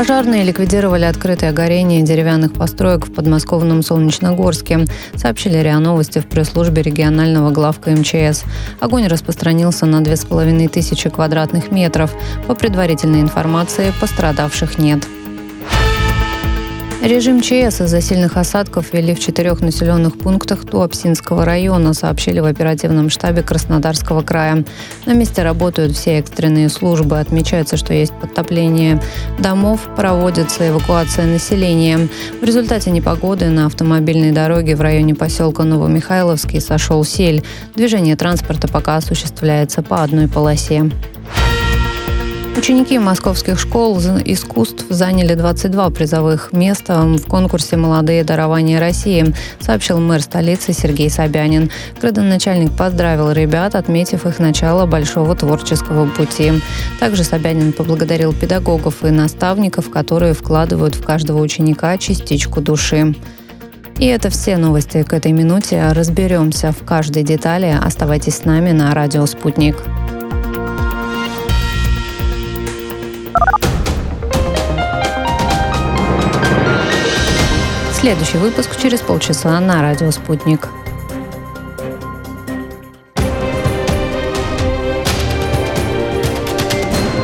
[0.00, 7.50] Пожарные ликвидировали открытое горение деревянных построек в подмосковном Солнечногорске, сообщили РИА Новости в пресс-службе регионального
[7.50, 8.44] главка МЧС.
[8.80, 12.14] Огонь распространился на 2500 квадратных метров.
[12.46, 15.06] По предварительной информации пострадавших нет.
[17.02, 23.08] Режим ЧС из-за сильных осадков ввели в четырех населенных пунктах Туапсинского района, сообщили в оперативном
[23.08, 24.64] штабе Краснодарского края.
[25.06, 27.18] На месте работают все экстренные службы.
[27.18, 29.00] Отмечается, что есть подтопление
[29.38, 32.06] домов, проводится эвакуация населения.
[32.42, 37.42] В результате непогоды на автомобильной дороге в районе поселка Новомихайловский сошел сель.
[37.74, 40.90] Движение транспорта пока осуществляется по одной полосе.
[42.56, 50.20] Ученики московских школ искусств заняли 22 призовых места в конкурсе «Молодые дарования России», сообщил мэр
[50.20, 51.70] столицы Сергей Собянин.
[52.00, 56.52] Градоначальник поздравил ребят, отметив их начало большого творческого пути.
[56.98, 63.14] Также Собянин поблагодарил педагогов и наставников, которые вкладывают в каждого ученика частичку души.
[63.98, 65.92] И это все новости к этой минуте.
[65.92, 67.74] Разберемся в каждой детали.
[67.80, 69.76] Оставайтесь с нами на радио «Спутник».
[78.00, 80.68] Следующий выпуск через полчаса на радио «Спутник».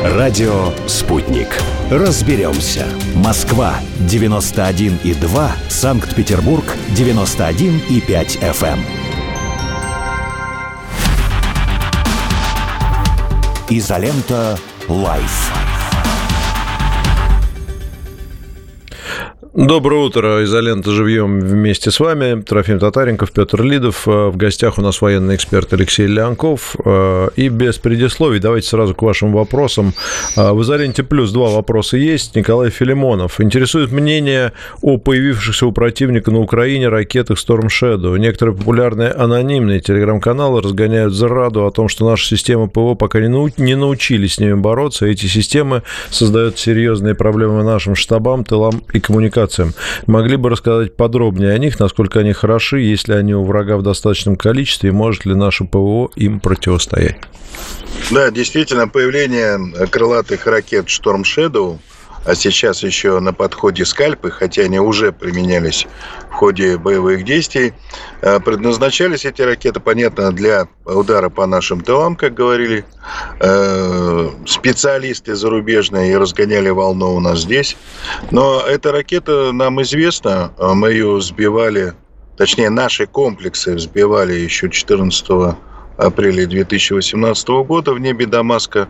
[0.03, 1.47] Радио «Спутник».
[1.89, 2.85] Разберемся.
[3.15, 5.49] Москва, 91,2.
[5.67, 6.63] Санкт-Петербург,
[6.95, 8.77] 91,5 FM.
[13.71, 15.66] Изолента «Live».
[19.57, 20.43] Доброе утро.
[20.43, 22.43] Изолента живьем вместе с вами.
[22.43, 24.07] Трофим Татаренков, Петр Лидов.
[24.07, 26.75] Э, в гостях у нас военный эксперт Алексей Леонков.
[26.85, 29.95] Э, и без предисловий давайте сразу к вашим вопросам.
[30.35, 32.35] Э, в Изоленте плюс два вопроса есть.
[32.35, 33.41] Николай Филимонов.
[33.41, 38.15] Интересует мнение о появившихся у противника на Украине ракетах Storm Shadow.
[38.19, 44.35] Некоторые популярные анонимные телеграм-каналы разгоняют зараду о том, что наша система ПВО пока не научились
[44.35, 45.07] с ними бороться.
[45.07, 49.73] Эти системы создают серьезные проблемы нашим штабам, тылам и коммуникациям операциям.
[50.05, 54.35] Могли бы рассказать подробнее о них, насколько они хороши, если они у врага в достаточном
[54.35, 57.17] количестве, и может ли наше ПВО им противостоять?
[58.11, 61.79] Да, действительно, появление крылатых ракет Storm Shadow,
[62.27, 65.87] а сейчас еще на подходе скальпы, хотя они уже применялись
[66.29, 67.73] в ходе боевых действий,
[68.21, 72.83] э, предназначались эти ракеты, понятно, для удара по нашим тылам, как говорили
[73.39, 77.77] э, специалисты зарубежные и разгоняли волну у нас здесь.
[78.31, 81.93] Но эта ракета нам известна, мы ее сбивали,
[82.35, 85.55] точнее, наши комплексы взбивали еще 14
[85.97, 88.89] апреля 2018 года в небе Дамаска.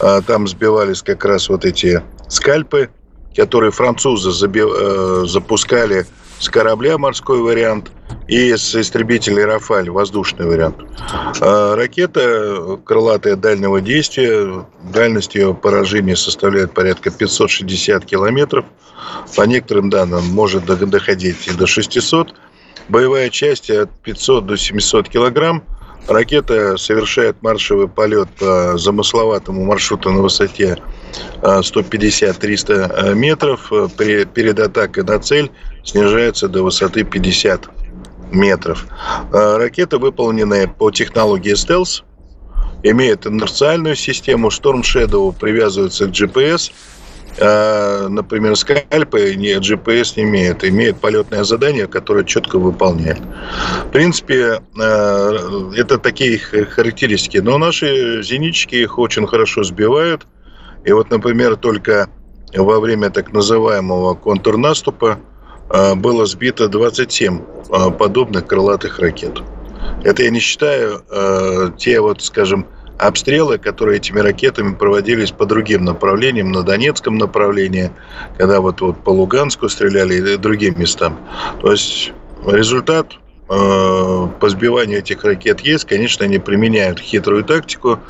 [0.00, 2.90] А, там сбивались как раз вот эти скальпы,
[3.34, 6.06] которые французы э, запускали
[6.38, 7.90] с корабля морской вариант
[8.28, 10.76] и с истребителей «Рафаль» воздушный вариант.
[11.40, 18.64] А, ракета крылатая дальнего действия, дальность ее поражения составляет порядка 560 километров.
[19.36, 22.34] По некоторым данным может доходить и до 600.
[22.88, 25.64] Боевая часть от 500 до 700 килограмм–
[26.08, 30.78] Ракета совершает маршевый полет по замысловатому маршруту на высоте
[31.42, 33.70] 150-300 э, метров.
[33.98, 35.50] перед атакой на цель
[35.84, 37.68] снижается до высоты 50
[38.32, 38.86] метров.
[39.32, 42.04] Э, ракета выполнена по технологии стелс,
[42.82, 44.48] имеет инерциальную систему.
[44.48, 46.97] Storm Shadow привязывается к GPS– а,
[47.40, 53.20] например, скальпы не, GPS не имеет, имеет полетное задание, которое четко выполняет.
[53.86, 57.38] В принципе, а, это такие характеристики.
[57.38, 60.26] Но наши зенитчики их очень хорошо сбивают.
[60.84, 62.08] И вот, например, только
[62.54, 65.18] во время так называемого контрнаступа
[65.68, 67.40] а, было сбито 27
[67.98, 69.42] подобных крылатых ракет.
[70.02, 71.02] Это я не считаю
[71.76, 72.66] те вот, скажем,
[72.98, 77.90] обстрелы, которые этими ракетами проводились по другим направлениям, на Донецком направлении,
[78.36, 81.18] когда вот, вот по Луганску стреляли и другим местам.
[81.62, 82.12] То есть
[82.44, 83.12] результат
[83.48, 85.84] э, по сбиванию этих ракет есть.
[85.84, 88.00] Конечно, они применяют хитрую тактику,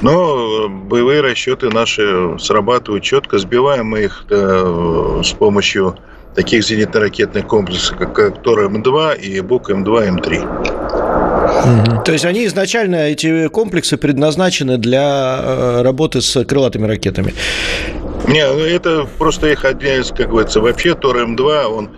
[0.00, 3.38] но боевые расчеты наши срабатывают четко.
[3.38, 5.96] Сбиваем мы их э, с помощью
[6.34, 10.91] таких зенитно-ракетных комплексов, как Тор М2 и Бук М2, М3.
[11.62, 12.02] Угу.
[12.04, 17.34] То есть они изначально, эти комплексы предназначены для э, работы с крылатыми ракетами?
[18.28, 21.90] Не, ну, это просто их из, как говорится, вообще Тор М2, он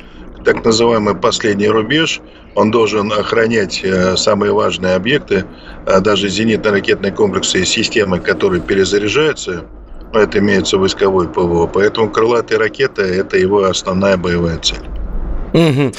[0.45, 2.21] так называемый последний рубеж,
[2.55, 5.45] он должен охранять э, самые важные объекты,
[5.87, 9.65] а даже зенитно-ракетные комплексы и системы, которые перезаряжаются,
[10.13, 11.67] ну, это имеется войсковой ПВО.
[11.67, 14.87] Поэтому крылатые ракеты– это его основная боевая цель.
[15.53, 15.93] Угу.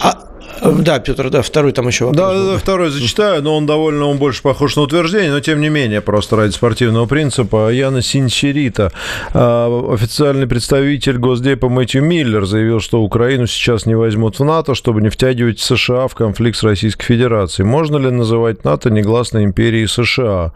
[0.00, 0.27] А
[0.62, 2.18] да, Петр, да, второй там еще вопрос.
[2.18, 5.68] Да, да, второй зачитаю, но он довольно, он больше похож на утверждение, но тем не
[5.68, 7.70] менее, просто ради спортивного принципа.
[7.70, 8.92] Яна Синчерита,
[9.32, 15.00] а, официальный представитель Госдепа Мэтью Миллер заявил, что Украину сейчас не возьмут в НАТО, чтобы
[15.00, 17.66] не втягивать США в конфликт с Российской Федерацией.
[17.66, 20.52] Можно ли называть НАТО негласной империей США?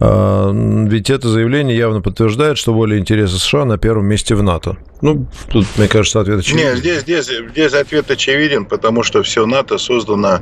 [0.00, 4.76] А, ведь это заявление явно подтверждает, что воля интересы США на первом месте в НАТО.
[5.04, 6.66] Ну, тут, мне кажется, ответ очевиден.
[6.66, 10.40] Нет, здесь, здесь, здесь ответ очевиден, потому что все НАТО создано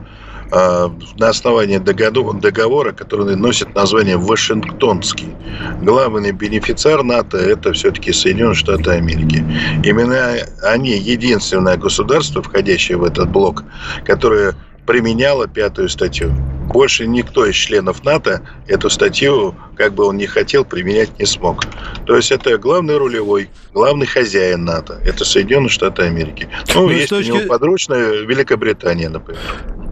[0.52, 5.34] э, на основании договора, который носит название Вашингтонский.
[5.82, 9.44] Главный бенефициар НАТО– это все-таки Соединенные Штаты Америки.
[9.82, 13.64] Именно они единственное государство, входящее в этот блок,
[14.04, 14.54] которое
[14.86, 16.32] применяло пятую статью.
[16.72, 21.64] Больше никто из членов НАТО эту статью, как бы он ни хотел, применять не смог.
[22.06, 25.00] То есть это главный рулевой, главный хозяин НАТО.
[25.04, 26.48] Это Соединенные Штаты Америки.
[26.74, 27.30] Ну, ну есть точки...
[27.30, 29.42] у него подручная Великобритания, например.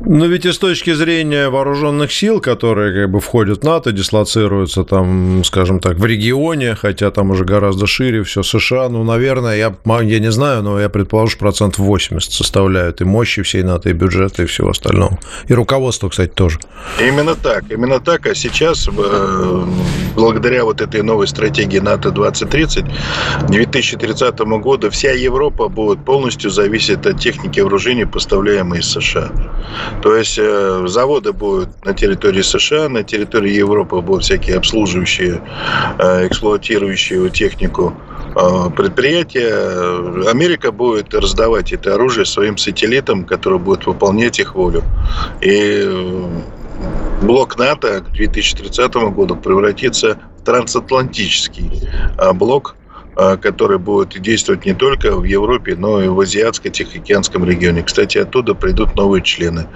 [0.06, 4.84] Но ведь и с точки зрения вооруженных сил, которые как бы входят в НАТО, дислоцируются
[4.84, 9.74] там, скажем так, в регионе, хотя там уже гораздо шире все США, ну, наверное, я,
[10.00, 14.42] я не знаю, но я предположу, процентов 80 составляют и мощи всей НАТО, и бюджета,
[14.42, 15.18] и всего остального.
[15.48, 16.58] И руководство, кстати, тоже.
[16.98, 18.26] Именно так, именно так.
[18.26, 19.64] А сейчас, э,
[20.14, 27.04] благодаря вот этой новой стратегии НАТО 2030, к 2030 году вся Европа будет полностью зависеть
[27.06, 29.30] от техники вооружений, поставляемой из США.
[30.02, 35.42] То есть э, заводы будут на территории США, на территории Европы будут всякие обслуживающие,
[35.98, 37.94] э, эксплуатирующие технику
[38.76, 40.30] предприятия.
[40.30, 44.84] Америка будет раздавать это оружие своим сателлитам, которые будут выполнять их волю.
[45.40, 45.84] И
[47.20, 51.88] блок НАТО к 2030 году превратится в трансатлантический
[52.34, 52.76] блок
[53.14, 57.82] который будет действовать не только в Европе, но и в Азиатско-Тихоокеанском регионе.
[57.82, 59.66] Кстати, оттуда придут новые члены.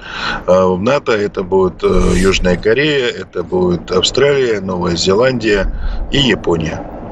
[0.47, 5.73] А, в НАТО это будет э, Южная Корея, это будет Австралия, Новая Зеландия
[6.13, 7.04] и Япония.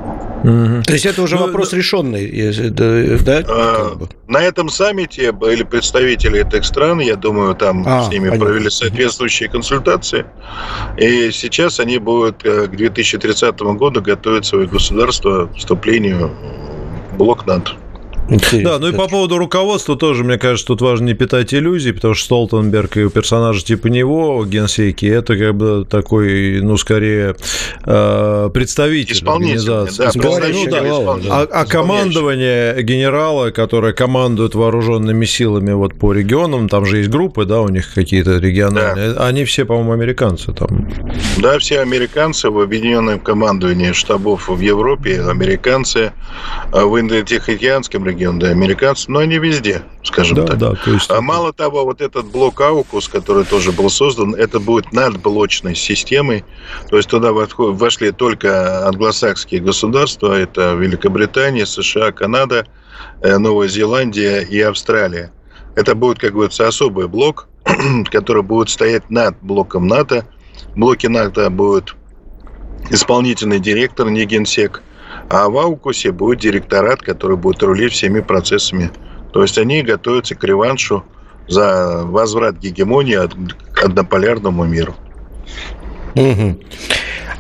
[0.43, 0.83] Угу.
[0.83, 2.27] То есть это уже ну, вопрос решенный,
[2.71, 3.43] да?
[3.47, 4.09] А, как бы.
[4.27, 8.47] На этом саммите были представители этих стран, я думаю, там а, с ними понятно.
[8.47, 10.27] провели соответствующие консультации.
[10.99, 16.33] И сейчас они будут э, к 2030 году готовить свое государство к вступлению
[17.13, 17.73] в блок НАТО.
[18.29, 18.71] Интересно.
[18.71, 22.15] Да, ну и по поводу руководства тоже, мне кажется, тут важно не питать иллюзий, потому
[22.15, 27.37] что Столтенберг и персонажи типа него, генсеки, это как бы такой, ну, скорее,
[27.85, 30.05] э, представитель организации.
[30.05, 31.29] Да, ну, да.
[31.31, 37.45] А, а командование генерала, которое командует вооруженными силами вот по регионам, там же есть группы,
[37.45, 39.27] да, у них какие-то региональные, да.
[39.27, 40.89] они все, по-моему, американцы там.
[41.39, 46.13] Да, все американцы в объединенном командовании штабов в Европе, американцы
[46.73, 50.59] а в Индо-Тихоокеанском регион, да, американцы, но они везде, скажем да, так.
[50.59, 51.11] Да, то есть...
[51.11, 56.45] А мало того, вот этот блок Аукус, который тоже был создан, это будет надблочной системой,
[56.89, 62.67] то есть туда вошли только англосакские государства, это Великобритания, США, Канада,
[63.23, 65.33] э, Новая Зеландия и Австралия.
[65.75, 67.49] Это будет, как говорится, особый блок,
[68.11, 70.27] который будет стоять над блоком НАТО.
[70.75, 71.95] В блоке НАТО будет
[72.91, 74.83] исполнительный директор, не генсек–
[75.29, 78.91] а в Аукусе будет директорат, который будет рулить всеми процессами.
[79.33, 81.05] То есть они готовятся к реваншу
[81.49, 83.19] за возврат гегемонии
[83.73, 84.95] к однополярному миру.
[86.15, 86.59] Угу.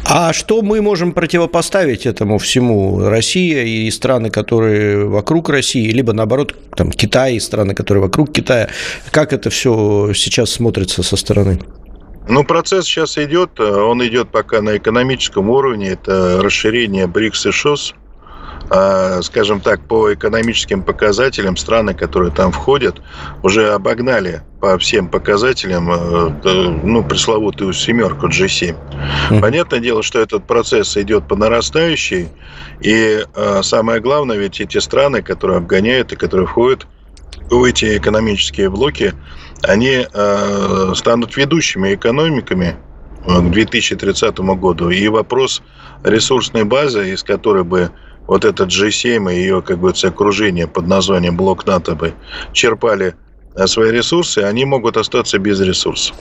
[0.04, 3.08] А что мы можем противопоставить этому всему?
[3.08, 8.68] Россия и страны, которые вокруг России, либо наоборот, там, Китай и страны, которые вокруг Китая.
[9.10, 11.60] Как это все сейчас смотрится со стороны?
[12.28, 17.94] Ну, процесс сейчас идет, он идет пока на экономическом уровне, это расширение БРИКС и ШОС,
[18.70, 21.56] а, скажем так, по экономическим показателям.
[21.56, 23.02] Страны, которые там входят,
[23.42, 29.40] уже обогнали по всем показателям э, ну, пресловутую семерку G7.
[29.40, 32.28] Понятное дело, что этот процесс идет по нарастающей,
[32.80, 37.01] и э, самое главное, ведь эти страны, которые обгоняют и которые входят в
[37.60, 39.12] эти экономические блоки,
[39.62, 42.76] они э, станут ведущими экономиками
[43.26, 44.90] э, к 2030 году.
[44.90, 45.62] И вопрос
[46.02, 47.90] ресурсной базы, из которой бы
[48.26, 52.14] вот этот G7 и ее, как бы, окружение под названием блок НАТО бы
[52.52, 53.14] черпали
[53.54, 56.16] э, свои ресурсы, они могут остаться без ресурсов.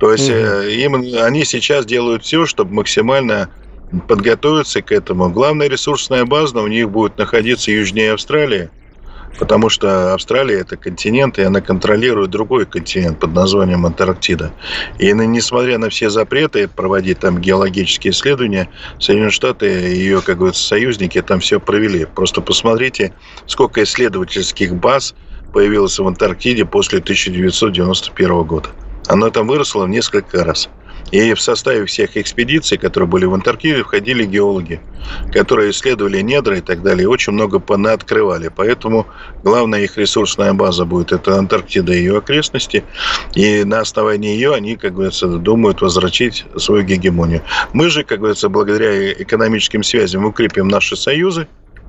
[0.00, 3.48] То есть mm им, они сейчас делают все, чтобы максимально
[4.08, 5.30] подготовиться к этому.
[5.30, 8.68] Главная ресурсная база у них будет находиться южнее Австралии–
[9.38, 14.52] потому что Австралия– это континент, и она контролирует другой континент под названием Антарктида.
[14.98, 18.68] И несмотря на все запреты проводить там геологические исследования,
[18.98, 22.04] Соединенные Штаты и ее, как говорится, союзники там все провели.
[22.04, 23.14] Просто посмотрите,
[23.46, 25.14] сколько исследовательских баз
[25.52, 28.70] появилось в Антарктиде после 1991 года.
[29.08, 30.68] Оно там выросло в несколько раз.
[31.12, 34.80] И в составе всех экспедиций, которые были в Антарктиде, входили геологи,
[35.30, 38.50] которые исследовали недра и так далее, и очень много понаоткрывали.
[38.54, 39.06] Поэтому
[39.44, 42.82] главная их ресурсная база будет это Антарктида и ее окрестности.
[43.34, 47.42] И на основании ее они, как говорится, думают возвратить свою гегемонию.
[47.74, 51.46] Мы же, как говорится, благодаря экономическим связям укрепим наши союзы,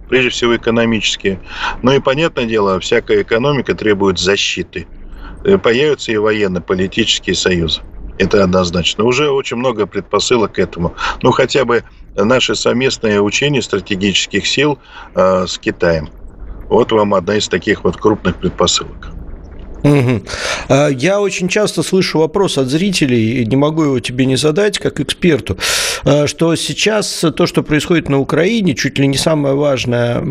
[0.09, 1.39] прежде всего экономические.
[1.81, 4.85] Ну и, понятное дело, всякая экономика требует защиты.
[5.63, 7.81] Появятся и военно-политические союзы.
[8.17, 9.05] Это однозначно.
[9.05, 10.93] Уже очень много предпосылок к этому.
[11.21, 11.83] Ну, хотя бы
[12.15, 14.79] наше совместное учение стратегических сил
[15.15, 16.09] э, с Китаем.
[16.69, 19.13] Вот вам одна из таких вот крупных предпосылок.
[19.83, 20.23] Угу.
[20.69, 25.01] Я очень часто слышу вопрос от зрителей, и не могу его тебе не задать, как
[25.01, 25.57] эксперту,
[26.25, 30.23] что сейчас то, что происходит на Украине, чуть ли не самая важная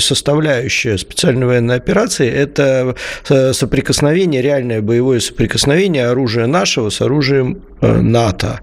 [0.00, 2.94] составляющая специальной военной операции, это
[3.28, 8.60] э, соприкосновение, реальное боевое соприкосновение оружия нашего с оружием э, НАТО.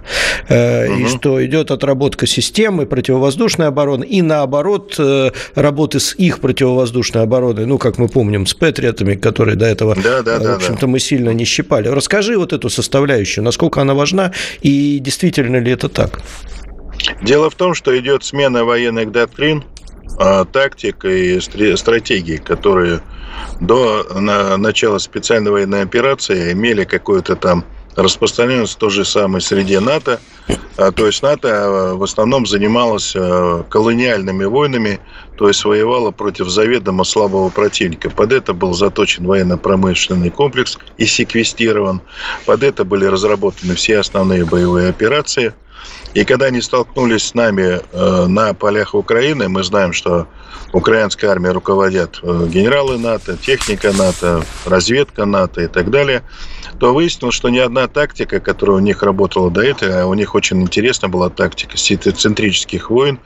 [0.49, 0.53] Угу.
[0.53, 4.99] И что идет отработка системы противовоздушной обороны и наоборот
[5.55, 10.21] работы с их противовоздушной обороной, ну, как мы помним, с Патриотами, которые до этого да,
[10.21, 10.87] да, в общем-то, да.
[10.87, 11.87] мы сильно не щипали.
[11.87, 14.31] Расскажи вот эту составляющую, насколько она важна
[14.61, 16.21] и действительно ли это так?
[17.21, 19.63] Дело в том, что идет смена военных доктрин,
[20.19, 23.01] а, тактик и стратегий, которые
[23.59, 24.03] до
[24.57, 27.65] начала специальной военной операции имели какое-то там
[27.95, 30.19] распространялось то же самое среди НАТО.
[30.77, 33.15] А, то есть НАТО а, в основном занималась
[33.69, 34.99] колониальными войнами,
[35.37, 38.09] то есть воевала против заведомо слабого противника.
[38.11, 42.01] Под это был заточен военно-промышленный комплекс и секвестирован.
[42.45, 45.53] Под это были разработаны все основные боевые операции.
[46.13, 47.79] И когда они столкнулись с нами
[48.27, 50.27] на полях Украины, мы знаем, что
[50.73, 56.23] украинской армией руководят э, генералы НАТО, техника НАТО, разведка НАТО и так далее,
[56.79, 60.35] то выяснилось, что ни одна тактика, которая у них работала до этого, а у них
[60.35, 63.19] очень интересна была тактика центрических войн.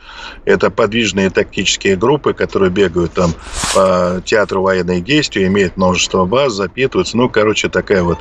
[0.46, 3.34] Это подвижные тактические группы, которые бегают там
[3.74, 7.18] по театру военных действий, имеют множество баз, запитываются.
[7.18, 8.20] Ну, короче, такая вот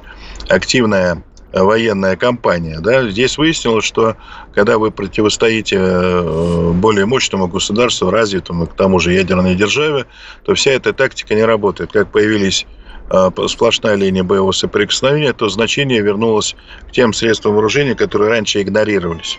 [0.48, 1.22] активная
[1.52, 2.80] военная кампания.
[2.80, 3.08] Да?
[3.08, 4.16] Здесь выяснилось, что
[4.54, 10.06] когда вы противостоите э, более мощному государству, развитому, к тому же ядерной державе,
[10.44, 11.92] то вся эта тактика не работает.
[11.92, 12.66] Как появились
[13.10, 16.54] э, сплошная линия боевого соприкосновения, то значение вернулось
[16.88, 19.38] к тем средствам вооружения, которые раньше игнорировались.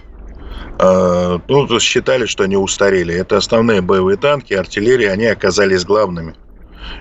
[0.80, 3.14] Э, ну, считали, что они устарели.
[3.14, 6.36] Это основные боевые танки, артиллерия, они оказались главными.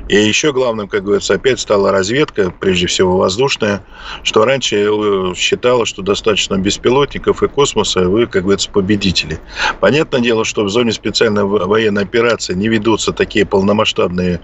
[0.08, 3.84] И еще главным, как говорится, опять стала разведка, прежде всего воздушная,
[4.22, 9.38] что раньше э, считалось, что достаточно беспилотников и космоса, вы, как говорится, победители.
[9.80, 14.40] Понятное дело, что в зоне специальной военной операции не ведутся такие полномасштабные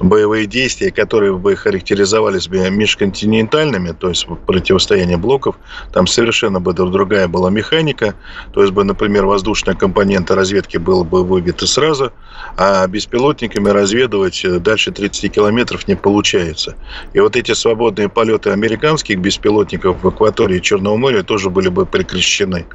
[0.00, 5.56] боевые действия, которые бы характеризовались бы межконтинентальными, то есть противостояние блоков.
[5.92, 8.14] Там совершенно бы другая была механика,
[8.52, 12.12] то есть бы, например, воздушная компонента разведки была бы выбита сразу,
[12.56, 16.74] а беспилотниками разведывать э, дальше 30 километров не получается.
[17.12, 22.66] И вот эти свободные полеты американских беспилотников в акватории Черного моря тоже были бы прекращены.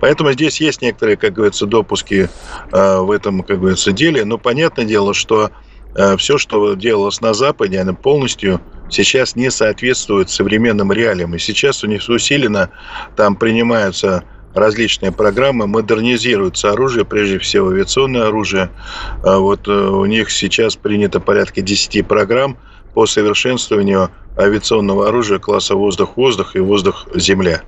[0.00, 2.28] Поэтому здесь есть некоторые, как говорится, допуски
[2.72, 4.26] э, в этом, как говорится, деле.
[4.26, 5.50] Но понятное дело, что
[5.94, 11.34] э, все, что делалось на Западе, оно полностью сейчас не соответствует современным реалиям.
[11.34, 12.68] И сейчас у них усиленно
[13.16, 14.24] там принимаются
[14.54, 18.70] различные программы, модернизируется оружие, прежде всего авиационное оружие.
[19.22, 22.58] А вот э, у них сейчас принято порядка 10 программ
[22.94, 27.62] по совершенствованию авиационного оружия класса воздух-воздух и воздух-земля.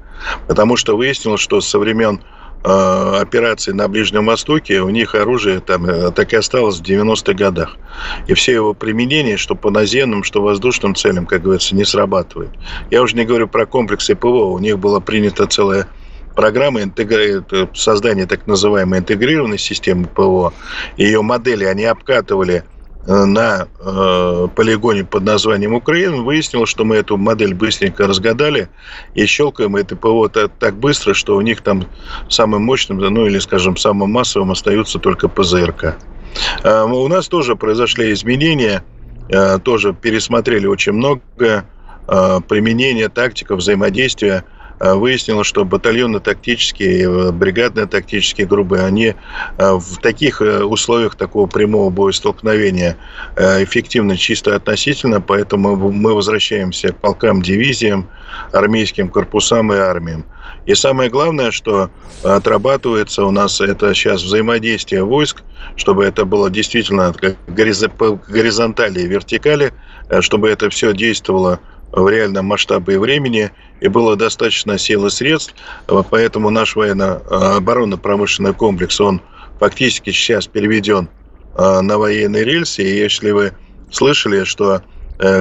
[0.47, 2.21] Потому что выяснилось, что со времен
[2.65, 7.33] э, операций на Ближнем Востоке, у них оружие там э, так и осталось в 90-х
[7.35, 7.77] годах.
[8.27, 12.51] И все его применение, что по наземным, что воздушным целям, как говорится, не срабатывает.
[12.91, 14.47] Я уже не говорю про комплексы ПВО.
[14.47, 15.87] У них была принята целая
[16.35, 17.43] программы интегри...
[17.75, 20.53] создания так называемой интегрированной системы ПВО,
[20.97, 22.65] ее модели они обкатывали
[23.07, 28.69] э, на э, полигоне под названием Украина, выяснилось, что мы эту модель быстренько разгадали
[29.15, 31.87] и щелкаем это ПВО так, так быстро, что у них там
[32.29, 35.97] самым мощным, ну или, скажем, самым массовым остаются только ПЗРК.
[36.63, 38.85] Э, у нас тоже произошли изменения,
[39.29, 41.21] э, тоже пересмотрели очень много
[42.07, 49.15] э, применения тактиков взаимодействия Э, выяснилось, что батальонно-тактические, э, бригадно-тактические группы, они
[49.59, 52.97] э, в таких условиях такого прямого боестолкновения
[53.37, 58.09] эффективны чисто относительно, поэтому мы возвращаемся к полкам, дивизиям,
[58.53, 60.25] армейским корпусам и армиям.
[60.67, 61.91] И самое главное, что
[62.23, 65.43] отрабатывается у нас это сейчас взаимодействие войск,
[65.77, 67.15] чтобы это было действительно
[67.49, 69.73] горизонтали и вертикали,
[70.21, 71.61] чтобы это все действовало
[71.93, 75.55] в реальном масштабе и времени, и было достаточно сил и средств,
[76.11, 79.21] поэтому наш военно-оборонно-промышленный комплекс, он
[79.59, 81.09] фактически сейчас переведен
[81.55, 83.53] а, на военные рельсы, и если вы
[83.91, 84.83] слышали, что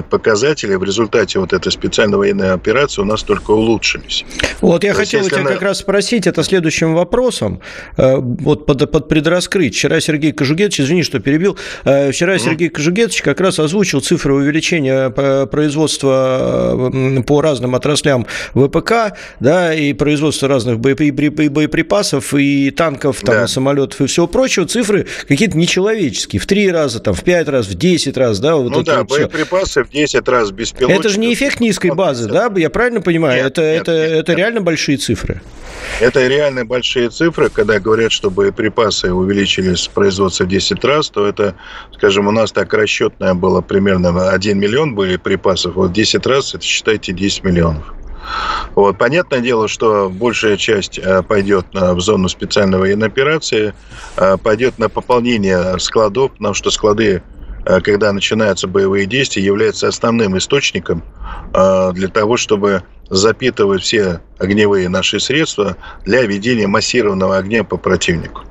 [0.09, 4.25] показатели в результате вот этой специальной военной операции у нас только улучшились.
[4.61, 5.51] Вот я То хотел у тебя на...
[5.51, 7.61] как раз спросить это следующим вопросом,
[7.97, 9.75] э, вот под, под предраскрыть.
[9.75, 12.39] Вчера Сергей Кожугетович, извини, что перебил, э, вчера mm.
[12.39, 16.91] Сергей Кожугетович как раз озвучил цифры увеличения производства
[17.25, 23.43] по разным отраслям ВПК, да, и производства разных боеприпасов, и танков, там, да.
[23.45, 24.65] и самолетов, и всего прочего.
[24.65, 28.71] Цифры какие-то нечеловеческие, в три раза, там, в пять раз, в десять раз, да, вот
[28.71, 31.05] ну это да, вот боеприпасы базы в 10 раз беспилотников.
[31.05, 32.51] Это же не эффект низкой базы, да?
[32.55, 33.43] Я правильно понимаю?
[33.43, 34.37] Нет, это, нет, это, нет, это нет.
[34.37, 35.41] реально большие цифры.
[35.99, 37.49] Это реально большие цифры.
[37.49, 41.55] Когда говорят, что боеприпасы увеличились производство в 10 раз, то это,
[41.93, 45.75] скажем, у нас так расчетное было примерно 1 миллион боеприпасов.
[45.75, 47.93] Вот 10 раз, это считайте 10 миллионов.
[48.75, 48.97] Вот.
[48.97, 53.73] Понятное дело, что большая часть э, пойдет в зону специальной военной операции,
[54.17, 57.23] э, пойдет на пополнение складов, потому что склады
[57.81, 61.03] когда начинаются боевые действия, является основным источником
[61.53, 68.41] э, для того, чтобы запитывать все огневые наши средства для ведения массированного огня по противнику.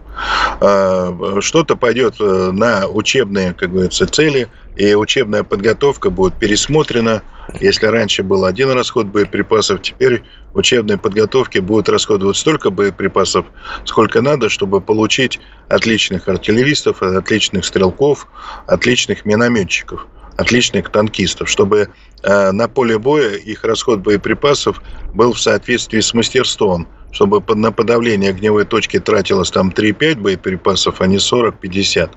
[0.61, 7.23] А, что-то пойдет э, на учебные, как говорится, цели, и учебная подготовка будет пересмотрена.
[7.61, 10.23] Если раньше был один расход боеприпасов, теперь
[10.55, 13.47] учебной подготовке будут расходовать столько боеприпасов,
[13.85, 18.27] сколько надо, чтобы получить отличных артиллеристов, отличных стрелков,
[18.67, 20.07] отличных минометчиков
[20.39, 21.89] отличных танкистов, чтобы
[22.23, 24.81] э, на поле боя их расход боеприпасов
[25.13, 31.07] был в соответствии с мастерством, чтобы на подавление огневой точки тратилось там 3-5 боеприпасов, а
[31.07, 32.11] не 40-50.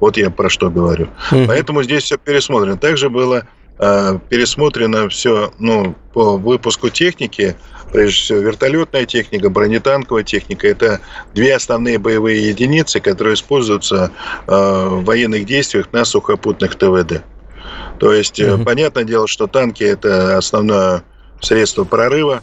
[0.00, 1.08] Вот я про что говорю.
[1.32, 1.46] Угу.
[1.46, 2.76] Поэтому здесь все пересмотрено.
[2.76, 3.46] Также было
[3.78, 7.56] э, пересмотрено все ну, по выпуску техники,
[7.92, 10.68] прежде всего вертолетная техника, бронетанковая техника.
[10.68, 11.00] Это
[11.34, 14.12] две основные боевые единицы, которые используются
[14.46, 17.22] э, в военных действиях на сухопутных ТВД.
[17.98, 18.64] То есть, угу.
[18.64, 21.02] понятное дело, что танки это основное
[21.40, 22.42] средство прорыва.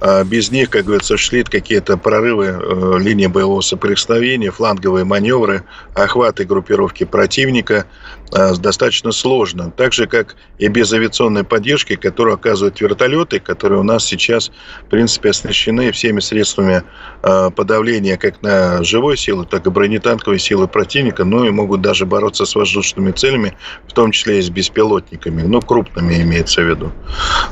[0.00, 6.44] А без них, как говорится, шли какие-то прорывы э, линии боевого соприкосновения, фланговые маневры, охваты
[6.44, 7.86] группировки противника
[8.32, 9.72] э, достаточно сложно.
[9.76, 14.52] Так же, как и без авиационной поддержки, которую оказывают вертолеты, которые у нас сейчас,
[14.86, 16.84] в принципе, оснащены всеми средствами
[17.24, 22.06] э, подавления как на живой силы, так и бронетанковой силы противника, ну и могут даже
[22.06, 23.56] бороться с воздушными целями,
[23.88, 26.92] в том числе и с беспилотниками, ну, крупными имеется в виду.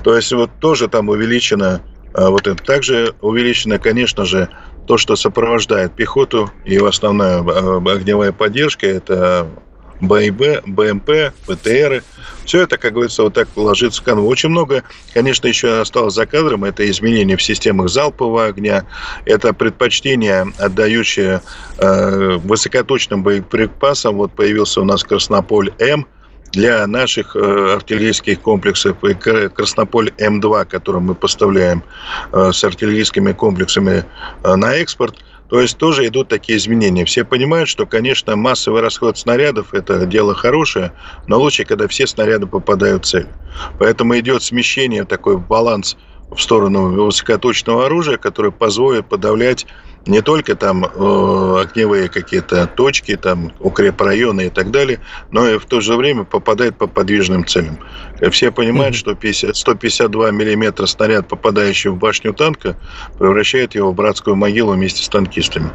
[0.04, 1.82] То есть вот тоже там увеличено
[2.16, 4.48] вот это также увеличено, конечно же,
[4.86, 9.48] то, что сопровождает пехоту, его основная а, огневая поддержка, это
[10.00, 12.02] БИБ, БМП, ПТРы.
[12.44, 14.28] Все это, как говорится, вот так ложится в канву.
[14.28, 16.64] Очень много, конечно, еще осталось за кадром.
[16.64, 18.86] Это изменения в системах залпового огня,
[19.24, 21.40] это предпочтение, отдающее
[21.78, 24.16] э, высокоточным боеприпасам.
[24.16, 26.06] Вот появился у нас Краснополь М,
[26.52, 31.82] для наших э, артиллерийских комплексов и Краснополь М2, который мы поставляем
[32.32, 34.04] э, с артиллерийскими комплексами
[34.42, 35.16] э, на экспорт,
[35.48, 37.04] то есть тоже идут такие изменения.
[37.04, 40.92] Все понимают, что, конечно, массовый расход снарядов– это дело хорошее,
[41.26, 43.28] но лучше, когда все снаряды попадают в цель.
[43.78, 45.96] Поэтому идет смещение, такой баланс
[46.30, 49.66] в сторону высокоточного оружия, которое позволит подавлять
[50.06, 55.00] не только там э, огневые какие-то точки, там укрепрайоны и так далее,
[55.30, 57.78] но и в то же время попадает по подвижным целям.
[58.30, 62.76] Все понимают, что 50, 152 миллиметра снаряд, попадающий в башню танка,
[63.18, 65.70] превращает его в братскую могилу вместе с танкистами.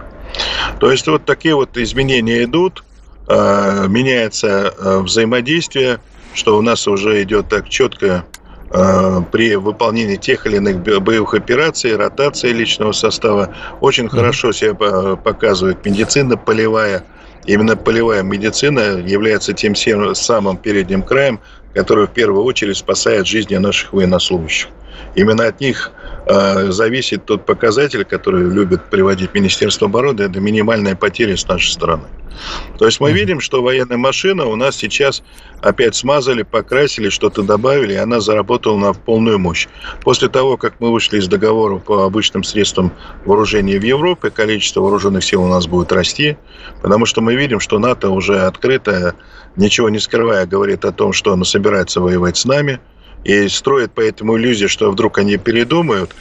[0.79, 2.83] То есть вот такие вот изменения идут,
[3.27, 5.99] э, меняется э, взаимодействие,
[6.33, 8.40] что у нас уже идет так четко Э,
[8.71, 16.37] при выполнении тех или иных боевых операций, ротация личного состава очень хорошо себя показывает медицина
[16.37, 17.03] полевая.
[17.45, 21.41] Именно полевая медицина является тем самым передним краем,
[21.73, 24.69] который в первую очередь спасает жизни наших военнослужащих.
[25.15, 25.91] Именно от них
[26.25, 32.03] э, зависит тот показатель, который любит приводить Министерство обороны, это минимальная потеря с нашей стороны.
[32.77, 35.21] То есть мы видим, что военная машина у нас сейчас
[35.61, 39.67] опять смазали, покрасили, что-то добавили, и она заработала на полную мощь.
[40.01, 42.93] После того, как мы вышли из договора по обычным средствам
[43.25, 46.37] вооружения в Европе, количество вооруженных сил у нас будет расти,
[46.81, 49.15] потому что мы видим, что НАТО уже открыто,
[49.55, 52.79] ничего не скрывая, говорит о том, что оно собирается воевать с нами–
[53.23, 56.11] и строит поэтому иллюзию, что вдруг они передумают,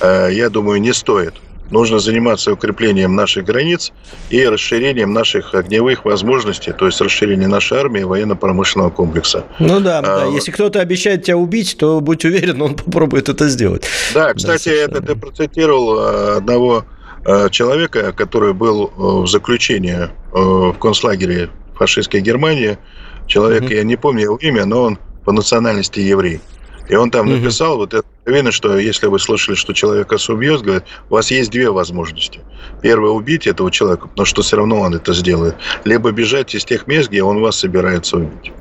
[0.00, 1.34] э, я думаю, не стоит.
[1.70, 3.92] Нужно заниматься укреплением наших границ
[4.28, 9.44] и расширением наших огневых возможностей, то есть расширение нашей армии и военно-промышленного комплекса.
[9.60, 10.24] Ну да, а, да.
[10.26, 13.84] если кто-то обещает тебя убить, то будь уверен, он попробует это сделать.
[14.14, 16.84] Да, кстати, да, это ты процитировал э, одного
[17.24, 22.78] э, человека, который был в заключении в концлагере фашистской Германии.
[23.26, 23.72] Человек, угу.
[23.72, 26.40] я не помню его имя, но он по национальности еврей.
[26.88, 30.84] И он там написал, вот это видно, что если вы слышали, что человека убьет, говорит,
[31.08, 32.40] у вас есть две возможности.
[32.82, 35.54] Первое, убить этого человека, но что все равно он это сделает.
[35.84, 38.52] Либо бежать из тех мест, где он вас собирается убить.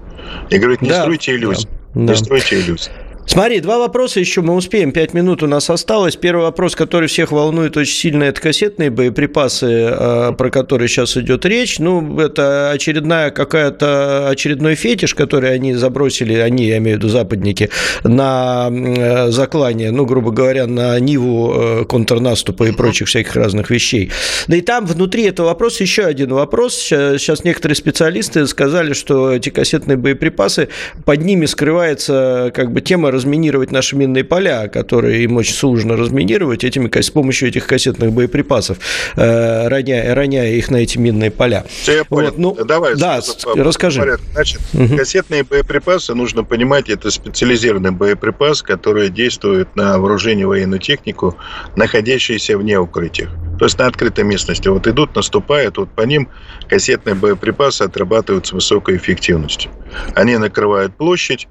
[0.51, 1.68] И говорит, не да, стройте иллюзий.
[1.95, 2.16] Да, не да.
[2.16, 2.91] стройте иллюзий.
[3.32, 4.91] Смотри, два вопроса еще мы успеем.
[4.91, 6.15] Пять минут у нас осталось.
[6.15, 11.45] Первый вопрос, который всех волнует очень сильно, это кассетные боеприпасы, э, про которые сейчас идет
[11.45, 11.77] речь.
[11.77, 17.69] Ну, это очередная какая-то очередной фетиш, который они забросили, они, я имею в виду западники,
[18.03, 24.09] на э, заклание, ну, грубо говоря, на ниву э, контрнаступа и прочих всяких разных вещей.
[24.47, 26.73] Да и там внутри этого вопроса еще один вопрос.
[26.80, 30.69] Сейчас некоторые специалисты сказали, что эти кассетные боеприпасы,
[31.05, 36.63] под ними скрывается как бы тема разминировать наши минные поля, которые им очень сложно разминировать
[36.63, 38.78] этими, с помощью этих кассетных боеприпасов,
[39.17, 41.65] э, роняя, роняя их на эти минные поля.
[41.82, 42.30] Все, я понял.
[42.30, 43.20] Вот, ну, Давай, да,
[43.55, 44.17] расскажи.
[44.34, 44.95] Значит, угу.
[44.95, 51.36] кассетные боеприпасы, нужно понимать, это специализированный боеприпас, который действует на вооружение военную технику,
[51.76, 53.30] находящуюся вне укрытия.
[53.59, 54.70] То есть на открытой местности.
[54.70, 56.30] Вот идут, наступают, вот по ним
[56.70, 59.70] кассетные боеприпасы отрабатывают с высокой эффективностью.
[60.15, 61.49] Они накрывают площадь,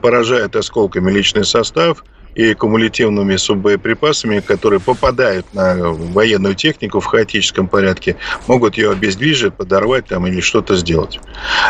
[0.00, 2.04] поражают осколками личный состав
[2.34, 8.16] и кумулятивными суббоеприпасами, которые попадают на военную технику в хаотическом порядке,
[8.46, 11.20] могут ее обездвижить, подорвать там или что-то сделать.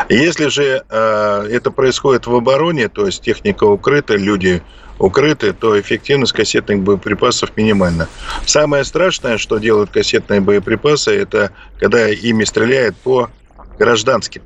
[0.09, 4.63] Если же э, это происходит в обороне, то есть техника укрыта, люди
[4.99, 8.09] укрыты, то эффективность кассетных боеприпасов минимальна.
[8.47, 11.51] Самое страшное, что делают кассетные боеприпасы, это
[11.81, 13.31] когда ими стреляют по
[13.79, 14.43] гражданским.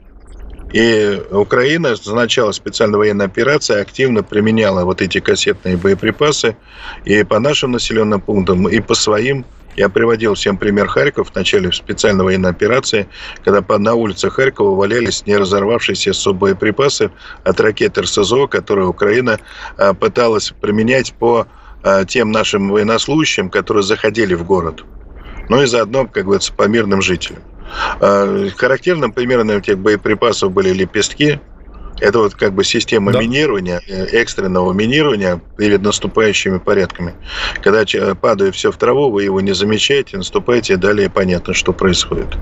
[0.73, 6.57] И Украина с начала специальной военной операции активно применяла вот эти кассетные боеприпасы
[7.05, 9.45] и по нашим населенным пунктам, и по своим.
[9.77, 13.09] Я приводил всем пример Харьков в начале специальной военной операции,
[13.45, 17.11] когда на улицах Харькова валялись не разорвавшиеся суббоеприпасы
[17.45, 19.39] от ракет РСЗО, которые Украина
[19.77, 21.47] а, пыталась применять по
[21.83, 24.83] а, тем нашим военнослужащим, которые заходили в город.
[25.51, 27.43] Ну и заодно, как говорится, по мирным жителям.
[28.01, 31.41] А, характерным примером этих боеприпасов были лепестки.
[31.99, 33.21] Это вот как бы система да.
[33.21, 37.15] минирования, э, экстренного минирования перед наступающими порядками.
[37.63, 42.37] Когда падает все в траву, вы его не замечаете, наступаете, и далее понятно, что происходит.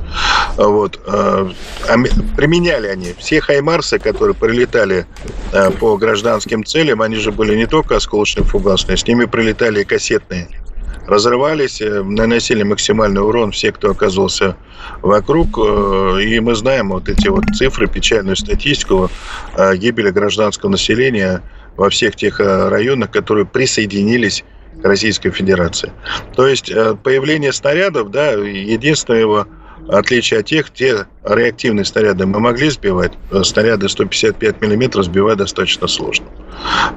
[0.56, 0.98] Вот.
[1.06, 1.48] А,
[1.88, 1.94] а
[2.36, 5.06] применяли они все хаймарсы, которые прилетали
[5.78, 10.48] по гражданским целям, они же были не только осколочно-фугасные, с ними прилетали и кассетные
[11.06, 14.56] разрывались, э, наносили максимальный урон все, кто оказывался
[15.02, 15.58] вокруг.
[15.58, 19.10] Э, и мы знаем вот эти вот цифры, печальную статистику
[19.76, 21.42] гибели гражданского населения
[21.76, 24.44] во всех тех э, районах, которые присоединились
[24.80, 25.92] к Российской Федерации.
[26.34, 29.46] То есть появление снарядов, да, единственное его
[29.88, 35.86] отличие от тех, те реактивные снаряды мы могли сбивать, э, снаряды 155 миллиметров сбивать достаточно
[35.86, 36.26] сложно.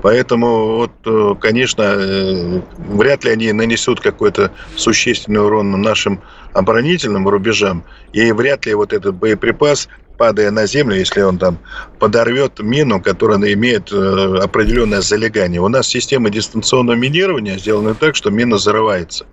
[0.02, 6.22] Поэтому, вот, э, конечно, э, вряд ли они нанесут какой-то существенный урон нашим
[6.54, 7.84] оборонительным рубежам,
[8.14, 11.59] и вряд ли вот этот боеприпас падая на землю, если он там
[11.99, 15.61] подорвет мину, которая имеет э, определенное залегание.
[15.61, 19.26] У нас система дистанционного минирования сделана так, что мина взрывается.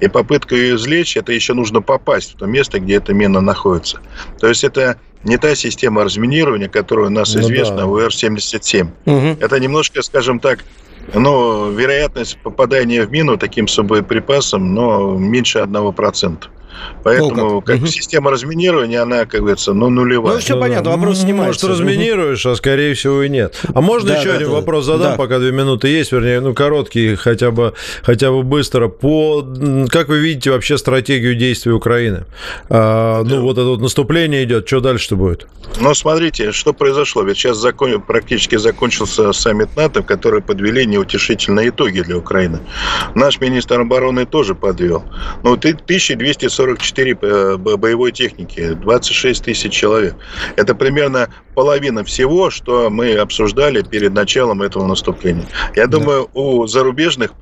[0.00, 4.00] И попытка ее извлечь, это еще нужно попасть в то место, где эта мина находится.
[4.38, 7.86] То есть это не та система разминирования, которая у нас ну известна, да.
[7.86, 8.88] УР-77.
[9.06, 9.38] Угу.
[9.40, 10.64] Это немножко, скажем так,
[11.12, 16.44] но вероятность попадания в мину таким боеприпасом, но меньше 1%.
[17.02, 17.86] Поэтому как угу.
[17.86, 20.34] система разминирования, она, как говорится, ну, нулевая.
[20.34, 21.66] Ну, все понятно, вопрос снимается.
[21.66, 23.60] Может, разминируешь, а скорее всего и нет.
[23.74, 25.16] А можно да, еще да, один да, вопрос задам, да.
[25.16, 28.88] пока две минуты есть, вернее, ну, короткий, хотя бы, хотя бы быстро.
[28.88, 29.46] По,
[29.88, 32.24] как вы видите вообще стратегию действий Украины?
[32.68, 35.46] А, ну, вот это вот наступление идет, что дальше-то будет?
[35.80, 37.22] Ну, смотрите, что произошло.
[37.22, 42.60] Ведь сейчас закон, практически закончился саммит НАТО, который подвели неутешительные итоги для Украины.
[43.14, 45.04] Наш министр обороны тоже подвел.
[45.42, 50.14] Ну, 1240 44 э, боевой техники, 26 тысяч человек.
[50.56, 55.46] Это примерно половина всего, что мы обсуждали перед началом этого наступления.
[55.76, 57.32] Я думаю, у зарубежных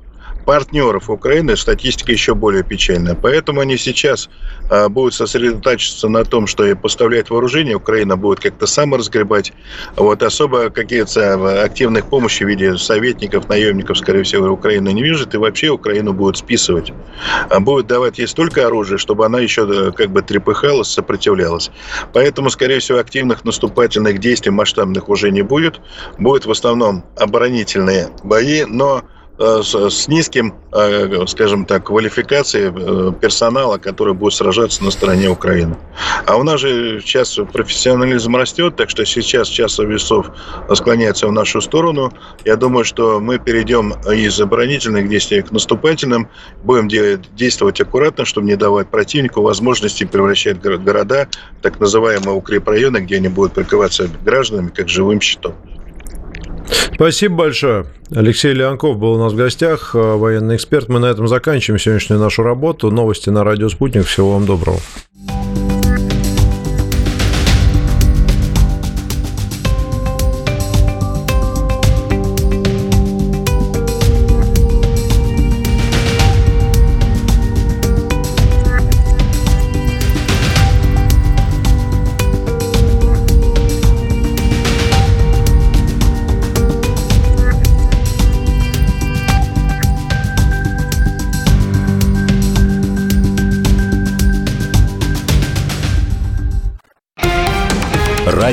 [0.43, 3.15] партнеров Украины статистика еще более печальная.
[3.15, 4.29] Поэтому они сейчас
[4.69, 7.75] а, будут сосредотачиваться на том, что и поставлять вооружение.
[7.75, 9.53] Украина будет как-то сам разгребать.
[9.95, 15.33] Вот особо какие-то а, активных помощи в виде советников, наемников, скорее всего, Украина не видит.
[15.33, 16.93] И вообще Украину будет списывать.
[17.49, 21.71] А будет давать ей столько оружия, чтобы она еще как бы трепыхалась, сопротивлялась.
[22.13, 25.79] Поэтому, скорее всего, активных наступательных действий масштабных уже не будет.
[26.17, 33.77] Будет в основном оборонительные бои, но Э, с низким, э, скажем так, квалификацией э, персонала,
[33.79, 35.75] который будет сражаться на стороне Украины.
[36.27, 40.27] А у нас же сейчас профессионализм растет, так что сейчас час весов
[40.73, 42.13] склоняется в нашу сторону.
[42.45, 46.29] Я думаю, что мы перейдем из оборонительных действий к наступательным,
[46.63, 51.27] будем действовать аккуратно, чтобы не давать противнику возможности превращать города
[51.57, 55.55] в так называемые укрепрайоны, где они будут прикрываться гражданами как живым щитом.
[56.95, 57.85] Спасибо большое.
[58.11, 60.89] Алексей Леонков был у нас в гостях, э, военный эксперт.
[60.89, 62.91] Мы на этом заканчиваем сегодняшнюю нашу работу.
[62.91, 64.05] Новости на радио «Спутник».
[64.05, 64.79] Всего вам доброго.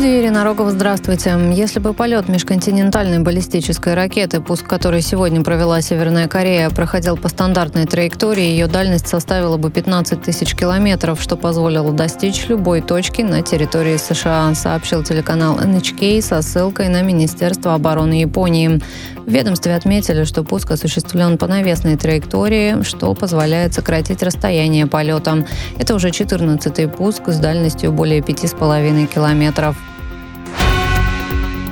[0.00, 1.38] Студии Ирина Рогова, здравствуйте.
[1.52, 7.84] Если бы полет межконтинентальной баллистической ракеты, пуск которой сегодня провела Северная Корея, проходил по стандартной
[7.84, 13.98] траектории, ее дальность составила бы 15 тысяч километров, что позволило достичь любой точки на территории
[13.98, 18.80] США, сообщил телеканал NHK со ссылкой на Министерство обороны Японии.
[19.26, 25.46] В ведомстве отметили, что пуск осуществлен по навесной траектории, что позволяет сократить расстояние полета.
[25.78, 29.76] Это уже 14-й пуск с дальностью более 5,5 километров.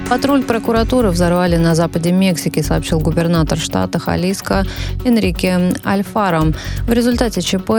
[0.09, 4.65] Патруль прокуратуры взорвали на западе Мексики, сообщил губернатор штата Халиска
[5.05, 6.55] Энрике Альфаро.
[6.85, 7.73] В результате ЧП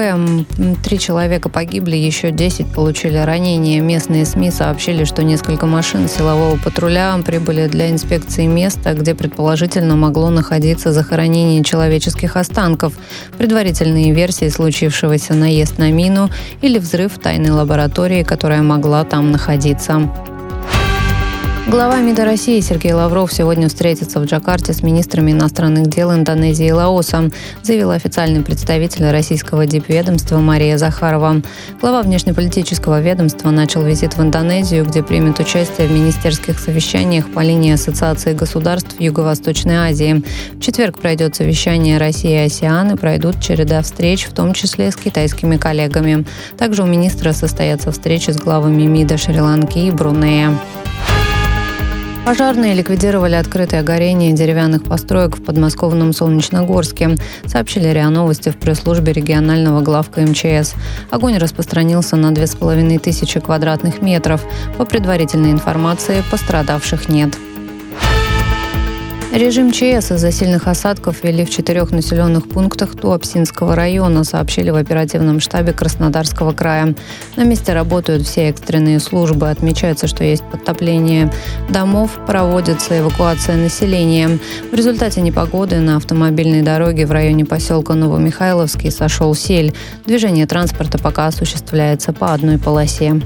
[0.84, 3.82] три человека погибли, еще 10 получили ранения.
[3.82, 10.30] Местные СМИ сообщили, что несколько машин силового патруля прибыли для инспекции места, где предположительно могло
[10.30, 12.94] находиться захоронение человеческих останков.
[13.40, 16.30] Предварительные версии случившегося наезд на мину
[16.62, 20.12] или взрыв тайной лаборатории, которая могла там находиться.
[21.70, 26.72] Глава МИДа России Сергей Лавров сегодня встретится в Джакарте с министрами иностранных дел Индонезии и
[26.72, 27.30] Лаоса,
[27.61, 31.43] заявил официальный представитель российского дипведомства Мария Захарова.
[31.80, 37.74] Глава внешнеполитического ведомства начал визит в Индонезию, где примет участие в министерских совещаниях по линии
[37.74, 40.24] Ассоциации государств Юго-Восточной Азии.
[40.55, 44.95] В четверг пройдет совещание России и АСИАН и пройдут череда встреч, в том числе с
[44.95, 46.26] китайскими коллегами.
[46.57, 50.57] Также у министра состоятся встречи с главами МИДа Шри-Ланки и Брунея.
[52.26, 59.82] Пожарные ликвидировали открытое горение деревянных построек в подмосковном Солнечногорске, сообщили РИА Новости в пресс-службе регионального
[59.82, 60.76] главка МЧС.
[61.09, 64.45] Огонь распространился на 2500 квадратных метров.
[64.78, 67.36] По предварительной информации пострадавших нет.
[69.32, 75.40] Режим ЧС из-за сильных осадков ввели в четырех населенных пунктах Туапсинского района, сообщили в оперативном
[75.40, 76.96] штабе Краснодарского края.
[77.36, 79.52] На месте работают все экстренные службы.
[79.52, 81.32] Отмечается, что есть подтопление
[81.70, 84.40] домов, проводится эвакуация населения.
[84.72, 89.76] В результате непогоды на автомобильной дороге в районе поселка Новомихайловский сошел сель.
[90.08, 93.22] Движение транспорта пока осуществляется по одной полосе.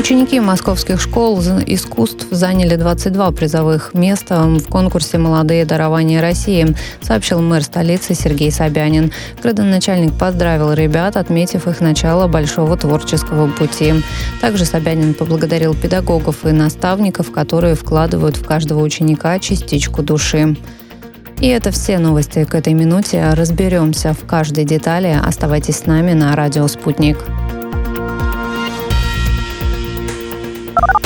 [0.00, 7.62] Ученики московских школ искусств заняли 22 призовых места в конкурсе «Молодые дарования России», сообщил мэр
[7.62, 9.12] столицы Сергей Собянин.
[9.42, 13.92] Градоначальник поздравил ребят, отметив их начало большого творческого пути.
[14.40, 20.56] Также Собянин поблагодарил педагогов и наставников, которые вкладывают в каждого ученика частичку души.
[21.40, 23.34] И это все новости к этой минуте.
[23.34, 25.14] Разберемся в каждой детали.
[25.22, 27.18] Оставайтесь с нами на радио «Спутник».